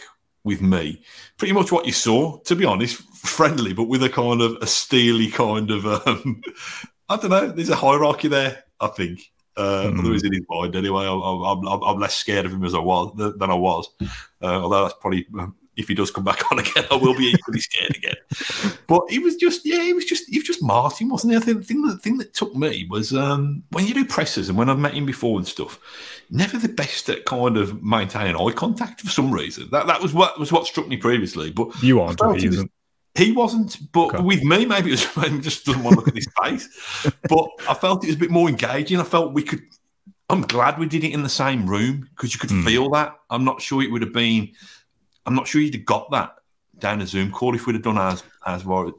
with 0.44 0.60
me, 0.60 1.02
pretty 1.38 1.52
much 1.52 1.70
what 1.70 1.86
you 1.86 1.92
saw. 1.92 2.38
To 2.38 2.56
be 2.56 2.64
honest, 2.64 3.02
friendly, 3.16 3.72
but 3.72 3.88
with 3.88 4.02
a 4.02 4.08
kind 4.08 4.40
of 4.40 4.56
a 4.60 4.66
steely 4.66 5.30
kind 5.30 5.70
of. 5.70 5.86
Um, 5.86 6.42
I 7.08 7.16
don't 7.16 7.30
know. 7.30 7.48
There's 7.48 7.68
a 7.68 7.76
hierarchy 7.76 8.28
there. 8.28 8.64
I 8.80 8.88
think. 8.88 9.20
Uh, 9.56 9.90
Mm. 9.92 10.02
There 10.02 10.14
is 10.14 10.24
in 10.24 10.32
his 10.32 10.44
mind 10.48 10.74
anyway. 10.76 11.04
I'm, 11.04 11.20
I'm, 11.20 11.68
I'm, 11.68 11.82
I'm 11.82 11.98
less 11.98 12.14
scared 12.14 12.46
of 12.46 12.52
him 12.52 12.64
as 12.64 12.74
I 12.74 12.78
was 12.78 13.12
than 13.16 13.50
I 13.50 13.54
was. 13.54 13.86
Uh, 14.00 14.06
although 14.62 14.82
that's 14.84 14.94
probably 14.98 15.26
um, 15.38 15.54
if 15.76 15.88
he 15.88 15.94
does 15.94 16.10
come 16.10 16.24
back 16.24 16.42
on 16.52 16.58
again, 16.58 16.84
I 16.90 16.96
will 16.96 17.16
be 17.16 17.30
equally 17.30 17.60
scared 17.60 17.96
again. 17.96 18.14
But 18.86 19.02
he 19.08 19.18
was 19.18 19.36
just 19.36 19.64
yeah, 19.64 19.82
he 19.82 19.92
was 19.92 20.04
just 20.04 20.28
he 20.28 20.38
was 20.38 20.46
just 20.46 20.62
Martin, 20.62 21.08
wasn't 21.08 21.32
he? 21.32 21.36
I 21.36 21.40
think 21.40 21.58
the 21.58 21.64
thing, 21.64 21.82
the 21.82 21.96
thing 21.98 22.18
that 22.18 22.34
took 22.34 22.54
me 22.54 22.86
was 22.90 23.12
um, 23.14 23.62
when 23.70 23.86
you 23.86 23.94
do 23.94 24.04
presses 24.04 24.48
and 24.48 24.58
when 24.58 24.68
I've 24.68 24.78
met 24.78 24.94
him 24.94 25.06
before 25.06 25.38
and 25.38 25.46
stuff. 25.48 25.78
Never 26.30 26.56
the 26.58 26.68
best 26.68 27.08
at 27.10 27.26
kind 27.26 27.56
of 27.58 27.82
maintaining 27.82 28.36
eye 28.36 28.52
contact 28.52 29.02
for 29.02 29.10
some 29.10 29.30
reason. 29.32 29.68
That 29.70 29.86
that 29.86 30.00
was 30.00 30.14
what 30.14 30.38
was 30.38 30.50
what 30.52 30.66
struck 30.66 30.88
me 30.88 30.96
previously. 30.96 31.50
But 31.50 31.82
You 31.82 32.00
aren't, 32.00 32.20
he 32.40 32.48
was- 32.48 32.64
he 33.14 33.30
wasn't, 33.30 33.76
but 33.92 34.14
Okay. 34.14 34.22
with 34.22 34.42
me, 34.42 34.64
maybe 34.64 34.88
it 34.88 34.92
was 34.92 35.16
maybe 35.18 35.38
just 35.40 35.66
doesn't 35.66 35.82
want 35.82 35.92
to 35.94 35.98
look 36.00 36.08
at 36.08 36.14
his 36.14 36.28
face. 36.42 36.66
But 37.28 37.46
I 37.68 37.74
felt 37.74 38.02
it 38.04 38.06
was 38.06 38.16
a 38.16 38.18
bit 38.18 38.30
more 38.30 38.48
engaging. 38.48 38.98
I 38.98 39.04
felt 39.04 39.34
we 39.34 39.42
could. 39.42 39.60
I'm 40.30 40.40
glad 40.40 40.78
we 40.78 40.86
did 40.86 41.04
it 41.04 41.12
in 41.12 41.22
the 41.22 41.28
same 41.28 41.66
room 41.66 42.08
because 42.16 42.32
you 42.32 42.40
could 42.40 42.50
Hmm. 42.50 42.62
feel 42.64 42.88
that. 42.90 43.14
I'm 43.28 43.44
not 43.44 43.60
sure 43.60 43.82
it 43.82 43.90
would 43.92 44.00
have 44.00 44.14
been. 44.14 44.52
I'm 45.26 45.34
not 45.34 45.46
sure 45.46 45.60
you'd 45.60 45.74
have 45.74 45.84
got 45.84 46.10
that 46.10 46.34
down 46.78 47.00
a 47.00 47.06
Zoom 47.06 47.30
call 47.30 47.54
if 47.54 47.66
we'd 47.66 47.74
have 47.74 47.82
done 47.82 47.98
as 47.98 48.22
as 48.46 48.62
via, 48.62 48.90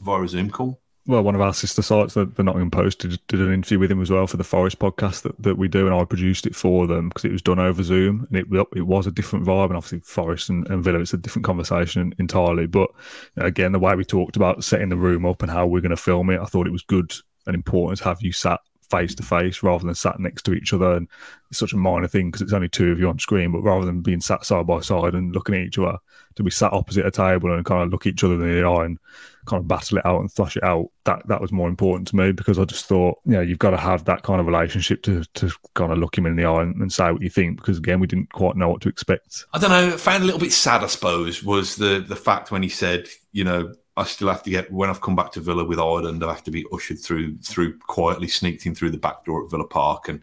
via 0.00 0.22
a 0.22 0.28
Zoom 0.28 0.50
call. 0.50 0.80
well, 1.06 1.22
one 1.22 1.34
of 1.34 1.40
our 1.40 1.54
sister 1.54 1.82
sites, 1.82 2.14
the, 2.14 2.26
the 2.26 2.42
Nottingham 2.42 2.70
Post, 2.70 3.00
did, 3.00 3.18
did 3.28 3.40
an 3.40 3.52
interview 3.52 3.78
with 3.78 3.90
him 3.90 4.02
as 4.02 4.10
well 4.10 4.26
for 4.26 4.36
the 4.36 4.44
Forest 4.44 4.78
podcast 4.78 5.22
that, 5.22 5.40
that 5.42 5.56
we 5.56 5.66
do, 5.66 5.86
and 5.86 5.94
I 5.94 6.04
produced 6.04 6.46
it 6.46 6.54
for 6.54 6.86
them 6.86 7.08
because 7.08 7.24
it 7.24 7.32
was 7.32 7.42
done 7.42 7.58
over 7.58 7.82
Zoom, 7.82 8.26
and 8.28 8.38
it 8.38 8.46
it 8.76 8.82
was 8.82 9.06
a 9.06 9.10
different 9.10 9.46
vibe, 9.46 9.66
and 9.66 9.76
obviously 9.76 10.00
Forest 10.00 10.50
and, 10.50 10.68
and 10.68 10.84
Villa, 10.84 11.00
it's 11.00 11.14
a 11.14 11.18
different 11.18 11.46
conversation 11.46 12.14
entirely. 12.18 12.66
But 12.66 12.90
again, 13.36 13.72
the 13.72 13.78
way 13.78 13.94
we 13.94 14.04
talked 14.04 14.36
about 14.36 14.62
setting 14.62 14.90
the 14.90 14.96
room 14.96 15.26
up 15.26 15.42
and 15.42 15.50
how 15.50 15.66
we're 15.66 15.80
going 15.80 15.90
to 15.90 15.96
film 15.96 16.30
it, 16.30 16.40
I 16.40 16.44
thought 16.44 16.66
it 16.66 16.72
was 16.72 16.82
good 16.82 17.12
and 17.46 17.54
important 17.54 17.98
to 17.98 18.04
have 18.04 18.20
you 18.20 18.32
sat 18.32 18.60
face 18.90 19.14
to 19.16 19.22
face 19.22 19.62
rather 19.62 19.84
than 19.84 19.94
sat 19.94 20.18
next 20.18 20.42
to 20.42 20.52
each 20.52 20.72
other. 20.72 20.92
And 20.92 21.08
it's 21.50 21.58
such 21.58 21.72
a 21.72 21.76
minor 21.76 22.08
thing 22.08 22.30
because 22.30 22.42
it's 22.42 22.52
only 22.52 22.68
two 22.68 22.92
of 22.92 22.98
you 22.98 23.08
on 23.08 23.18
screen, 23.18 23.52
but 23.52 23.62
rather 23.62 23.86
than 23.86 24.00
being 24.00 24.20
sat 24.20 24.44
side 24.44 24.66
by 24.66 24.80
side 24.80 25.14
and 25.14 25.34
looking 25.34 25.54
at 25.54 25.62
each 25.62 25.78
other, 25.78 25.98
to 26.34 26.42
be 26.42 26.50
sat 26.50 26.72
opposite 26.72 27.04
a 27.04 27.10
table 27.10 27.52
and 27.52 27.64
kind 27.64 27.82
of 27.82 27.90
look 27.90 28.06
each 28.06 28.22
other 28.22 28.34
in 28.34 28.40
the 28.40 28.64
eye 28.64 28.84
and 28.84 28.98
kind 29.46 29.60
of 29.60 29.66
battle 29.66 29.98
it 29.98 30.06
out 30.06 30.20
and 30.20 30.30
thrash 30.30 30.56
it 30.56 30.62
out. 30.62 30.88
That 31.04 31.26
that 31.26 31.40
was 31.40 31.50
more 31.50 31.68
important 31.68 32.06
to 32.08 32.16
me 32.16 32.32
because 32.32 32.58
I 32.58 32.64
just 32.64 32.86
thought, 32.86 33.18
yeah, 33.24 33.40
you've 33.40 33.58
got 33.58 33.70
to 33.70 33.76
have 33.76 34.04
that 34.04 34.22
kind 34.22 34.40
of 34.40 34.46
relationship 34.46 35.02
to 35.02 35.24
to 35.34 35.50
kind 35.74 35.90
of 35.90 35.98
look 35.98 36.16
him 36.16 36.26
in 36.26 36.36
the 36.36 36.44
eye 36.44 36.62
and, 36.62 36.76
and 36.76 36.92
say 36.92 37.10
what 37.10 37.22
you 37.22 37.30
think 37.30 37.56
because 37.56 37.78
again, 37.78 37.98
we 37.98 38.06
didn't 38.06 38.32
quite 38.32 38.56
know 38.56 38.68
what 38.68 38.80
to 38.82 38.88
expect. 38.88 39.46
I 39.52 39.58
don't 39.58 39.70
know. 39.70 39.94
I 39.94 39.96
found 39.96 40.22
a 40.22 40.26
little 40.26 40.40
bit 40.40 40.52
sad, 40.52 40.84
I 40.84 40.86
suppose, 40.86 41.42
was 41.42 41.76
the 41.76 42.04
the 42.06 42.16
fact 42.16 42.52
when 42.52 42.62
he 42.62 42.68
said, 42.68 43.08
you 43.32 43.44
know, 43.44 43.74
I 43.98 44.04
still 44.04 44.28
have 44.28 44.44
to 44.44 44.50
get 44.50 44.70
when 44.70 44.88
I've 44.88 45.00
come 45.00 45.16
back 45.16 45.32
to 45.32 45.40
Villa 45.40 45.64
with 45.64 45.80
Ireland, 45.80 46.22
I 46.24 46.28
have 46.28 46.44
to 46.44 46.50
be 46.50 46.64
ushered 46.72 47.00
through 47.00 47.38
through 47.38 47.78
quietly 47.78 48.28
sneaked 48.28 48.64
in 48.64 48.74
through 48.74 48.90
the 48.90 48.98
back 48.98 49.24
door 49.24 49.44
at 49.44 49.50
Villa 49.50 49.66
Park, 49.66 50.08
and 50.08 50.22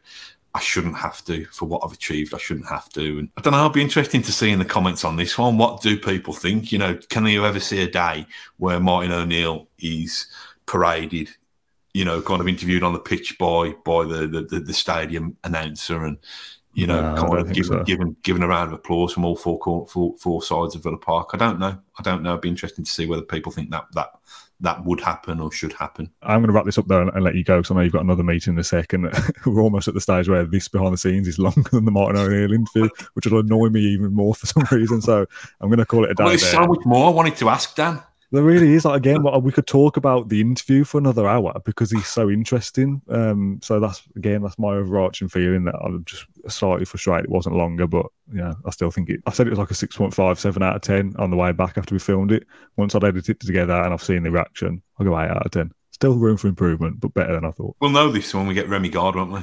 I 0.53 0.59
shouldn't 0.61 0.95
have 0.95 1.23
to 1.25 1.45
for 1.47 1.65
what 1.65 1.81
I've 1.83 1.91
achieved. 1.91 2.33
I 2.33 2.37
shouldn't 2.37 2.69
have 2.69 2.87
to. 2.89 3.19
And 3.19 3.29
I 3.37 3.41
don't 3.41 3.51
know. 3.51 3.59
It'll 3.59 3.69
be 3.69 3.81
interesting 3.81 4.21
to 4.21 4.31
see 4.31 4.51
in 4.51 4.59
the 4.59 4.65
comments 4.65 5.03
on 5.03 5.17
this 5.17 5.37
one. 5.37 5.57
What 5.57 5.81
do 5.81 5.99
people 5.99 6.33
think? 6.33 6.71
You 6.71 6.77
know, 6.77 6.97
can 7.09 7.25
you 7.25 7.45
ever 7.45 7.59
see 7.59 7.81
a 7.81 7.91
day 7.91 8.25
where 8.57 8.79
Martin 8.79 9.11
O'Neill 9.11 9.67
is 9.79 10.27
paraded? 10.65 11.29
You 11.93 12.05
know, 12.05 12.21
kind 12.21 12.39
of 12.39 12.47
interviewed 12.47 12.83
on 12.83 12.93
the 12.93 12.99
pitch 12.99 13.37
by 13.37 13.73
by 13.83 14.05
the 14.05 14.27
the, 14.27 14.41
the, 14.43 14.59
the 14.61 14.73
stadium 14.73 15.37
announcer 15.43 16.05
and. 16.05 16.17
You 16.75 16.87
know, 16.87 17.15
No, 17.15 17.21
kind 17.21 17.39
of 17.39 17.53
given, 17.53 17.79
so. 17.79 17.83
given 17.83 18.17
given 18.21 18.43
a 18.43 18.47
round 18.47 18.67
of 18.67 18.73
applause 18.73 19.13
from 19.13 19.23
all 19.23 19.37
four, 19.37 19.57
four 19.87 20.15
four 20.17 20.43
sides 20.43 20.75
of 20.75 20.83
Villa 20.83 20.97
Park. 20.97 21.29
I 21.33 21.37
don't 21.37 21.57
know. 21.57 21.77
I 21.97 22.03
don't 22.03 22.21
know. 22.21 22.31
It'd 22.31 22.41
be 22.41 22.49
interesting 22.49 22.83
to 22.83 22.91
see 22.91 23.05
whether 23.05 23.21
people 23.21 23.51
think 23.51 23.71
that 23.71 23.85
that 23.93 24.09
that 24.59 24.83
would 24.85 24.99
happen 24.99 25.39
or 25.39 25.51
should 25.51 25.71
happen. 25.71 26.09
I'm 26.21 26.39
going 26.39 26.47
to 26.47 26.53
wrap 26.53 26.65
this 26.65 26.77
up 26.77 26.87
though 26.87 27.01
and, 27.01 27.11
and 27.13 27.23
let 27.23 27.35
you 27.35 27.45
go 27.45 27.57
because 27.59 27.71
I 27.71 27.75
know 27.75 27.81
you've 27.81 27.93
got 27.93 28.03
another 28.03 28.23
meeting 28.23 28.53
in 28.53 28.59
a 28.59 28.63
second. 28.63 29.09
We're 29.45 29.61
almost 29.61 29.87
at 29.87 29.93
the 29.93 30.01
stage 30.01 30.27
where 30.27 30.45
this 30.45 30.67
behind 30.67 30.93
the 30.93 30.97
scenes 30.97 31.29
is 31.29 31.39
longer 31.39 31.69
than 31.71 31.85
the 31.85 31.91
Martin 31.91 32.19
O'Neill 32.19 32.51
interview, 32.51 32.89
which 33.13 33.25
will 33.25 33.39
annoy 33.39 33.69
me 33.69 33.81
even 33.81 34.13
more 34.13 34.35
for 34.35 34.45
some 34.45 34.65
reason. 34.71 35.01
So 35.01 35.25
I'm 35.61 35.69
going 35.69 35.79
to 35.79 35.85
call 35.85 36.03
it 36.03 36.11
a 36.11 36.13
day. 36.13 36.23
Well, 36.23 36.29
there's 36.31 36.41
there. 36.41 36.61
so 36.61 36.67
much 36.67 36.85
more 36.85 37.07
I 37.07 37.11
wanted 37.11 37.37
to 37.37 37.49
ask 37.49 37.73
Dan. 37.75 38.01
There 38.31 38.43
really 38.43 38.73
is. 38.73 38.85
Like 38.85 38.97
again, 38.97 39.23
we 39.41 39.51
could 39.51 39.67
talk 39.67 39.97
about 39.97 40.29
the 40.29 40.41
interview 40.41 40.83
for 40.83 40.97
another 40.97 41.27
hour 41.27 41.61
because 41.63 41.91
he's 41.91 42.07
so 42.07 42.29
interesting. 42.29 43.01
Um, 43.09 43.59
so 43.61 43.79
that's 43.79 44.03
again, 44.15 44.41
that's 44.41 44.59
my 44.59 44.73
overarching 44.75 45.29
feeling 45.29 45.65
that 45.65 45.75
I'm 45.75 46.03
just 46.05 46.25
slightly 46.47 46.85
frustrated 46.85 47.25
it 47.25 47.31
wasn't 47.31 47.55
longer, 47.55 47.87
but 47.87 48.07
yeah, 48.33 48.53
I 48.65 48.71
still 48.71 48.91
think 48.91 49.09
it. 49.09 49.21
I 49.25 49.31
said 49.31 49.47
it 49.47 49.51
was 49.51 49.59
like 49.59 49.71
a 49.71 49.75
6.5, 49.75 50.37
7 50.37 50.63
out 50.63 50.75
of 50.75 50.81
ten 50.81 51.13
on 51.17 51.29
the 51.29 51.37
way 51.37 51.51
back 51.51 51.77
after 51.77 51.93
we 51.93 51.99
filmed 51.99 52.31
it. 52.31 52.45
Once 52.77 52.95
I'd 52.95 53.03
edited 53.03 53.37
it 53.37 53.45
together 53.45 53.73
and 53.73 53.93
I've 53.93 54.03
seen 54.03 54.23
the 54.23 54.31
reaction, 54.31 54.81
I'll 54.99 55.05
go 55.05 55.19
eight 55.19 55.29
out 55.29 55.45
of 55.45 55.51
ten. 55.51 55.71
Still 55.91 56.15
room 56.15 56.37
for 56.37 56.47
improvement, 56.47 56.99
but 56.99 57.13
better 57.13 57.33
than 57.33 57.45
I 57.45 57.51
thought. 57.51 57.77
We'll 57.79 57.91
know 57.91 58.11
this 58.11 58.33
when 58.33 58.47
we 58.47 58.53
get 58.53 58.67
Rémi 58.67 58.91
Garde, 58.91 59.15
won't 59.15 59.31
we? 59.31 59.39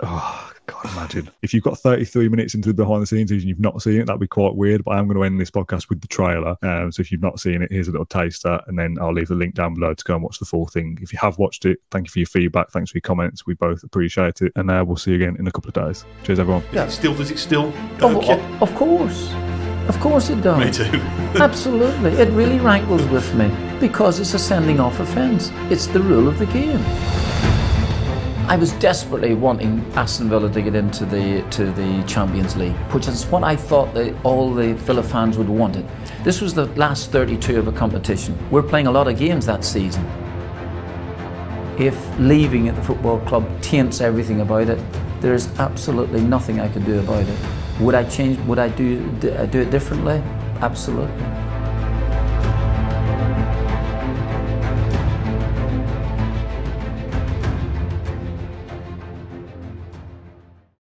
Oh, 0.00 0.51
God, 0.66 0.84
imagine. 0.92 1.30
If 1.42 1.52
you've 1.52 1.64
got 1.64 1.78
33 1.78 2.28
minutes 2.28 2.54
into 2.54 2.68
the 2.68 2.74
behind 2.74 3.02
the 3.02 3.06
scenes 3.06 3.30
and 3.30 3.42
you've 3.42 3.58
not 3.58 3.82
seen 3.82 4.00
it, 4.00 4.06
that'd 4.06 4.20
be 4.20 4.28
quite 4.28 4.54
weird. 4.54 4.84
But 4.84 4.92
I'm 4.92 5.06
going 5.06 5.16
to 5.16 5.24
end 5.24 5.40
this 5.40 5.50
podcast 5.50 5.88
with 5.88 6.00
the 6.00 6.06
trailer. 6.06 6.56
Um, 6.62 6.92
so 6.92 7.00
if 7.00 7.10
you've 7.10 7.22
not 7.22 7.40
seen 7.40 7.62
it, 7.62 7.72
here's 7.72 7.88
a 7.88 7.90
little 7.90 8.06
taster. 8.06 8.60
And 8.66 8.78
then 8.78 8.96
I'll 9.00 9.12
leave 9.12 9.28
the 9.28 9.34
link 9.34 9.54
down 9.54 9.74
below 9.74 9.92
to 9.94 10.04
go 10.04 10.14
and 10.14 10.22
watch 10.22 10.38
the 10.38 10.44
full 10.44 10.66
thing. 10.66 10.98
If 11.02 11.12
you 11.12 11.18
have 11.20 11.38
watched 11.38 11.64
it, 11.64 11.78
thank 11.90 12.06
you 12.06 12.10
for 12.10 12.18
your 12.20 12.26
feedback. 12.26 12.70
Thanks 12.70 12.90
for 12.92 12.98
your 12.98 13.02
comments. 13.02 13.44
We 13.44 13.54
both 13.54 13.82
appreciate 13.82 14.40
it. 14.42 14.52
And 14.54 14.70
uh, 14.70 14.84
we'll 14.86 14.96
see 14.96 15.10
you 15.10 15.16
again 15.16 15.36
in 15.38 15.46
a 15.46 15.52
couple 15.52 15.68
of 15.68 15.74
days. 15.74 16.04
Cheers, 16.22 16.38
everyone. 16.38 16.62
Yeah. 16.72 16.86
Still, 16.88 17.14
does 17.14 17.30
it 17.30 17.38
still? 17.38 17.68
Of, 18.00 18.16
irk 18.16 18.28
of- 18.28 18.62
of 18.62 18.74
course. 18.76 19.32
Of 19.88 19.98
course 19.98 20.30
it 20.30 20.40
does. 20.42 20.64
Me 20.64 20.70
too. 20.70 20.98
Absolutely. 21.42 22.12
It 22.12 22.28
really 22.30 22.60
rankles 22.60 23.04
with 23.06 23.34
me 23.34 23.50
because 23.80 24.20
it's 24.20 24.32
a 24.34 24.38
sending 24.38 24.78
off 24.78 25.00
offence. 25.00 25.50
It's 25.72 25.88
the 25.88 26.00
rule 26.00 26.28
of 26.28 26.38
the 26.38 26.46
game. 26.46 27.51
I 28.48 28.56
was 28.56 28.72
desperately 28.72 29.34
wanting 29.34 29.84
Aston 29.94 30.28
Villa 30.28 30.50
to 30.50 30.60
get 30.60 30.74
into 30.74 31.06
the 31.06 31.42
to 31.52 31.66
the 31.72 32.04
Champions 32.06 32.56
League, 32.56 32.74
which 32.92 33.06
is 33.06 33.24
what 33.26 33.44
I 33.44 33.54
thought 33.56 33.94
that 33.94 34.14
all 34.24 34.52
the 34.52 34.74
Villa 34.74 35.02
fans 35.02 35.38
would 35.38 35.48
want 35.48 35.76
wanted. 35.76 35.88
This 36.24 36.40
was 36.40 36.52
the 36.52 36.66
last 36.76 37.12
32 37.12 37.58
of 37.58 37.68
a 37.68 37.72
competition. 37.72 38.36
We're 38.50 38.64
playing 38.64 38.88
a 38.88 38.90
lot 38.90 39.06
of 39.06 39.16
games 39.16 39.46
that 39.46 39.64
season. 39.64 40.04
If 41.78 41.96
leaving 42.18 42.68
at 42.68 42.74
the 42.74 42.82
football 42.82 43.20
club 43.20 43.46
taints 43.62 44.00
everything 44.00 44.40
about 44.40 44.68
it, 44.68 44.80
there's 45.20 45.46
absolutely 45.60 46.20
nothing 46.20 46.60
I 46.60 46.68
could 46.68 46.84
do 46.84 46.98
about 46.98 47.26
it. 47.26 47.38
Would 47.80 47.94
I 47.94 48.02
change? 48.04 48.38
Would 48.40 48.58
I 48.58 48.68
do 48.68 49.08
do 49.20 49.60
it 49.60 49.70
differently? 49.70 50.20
Absolutely. 50.60 51.51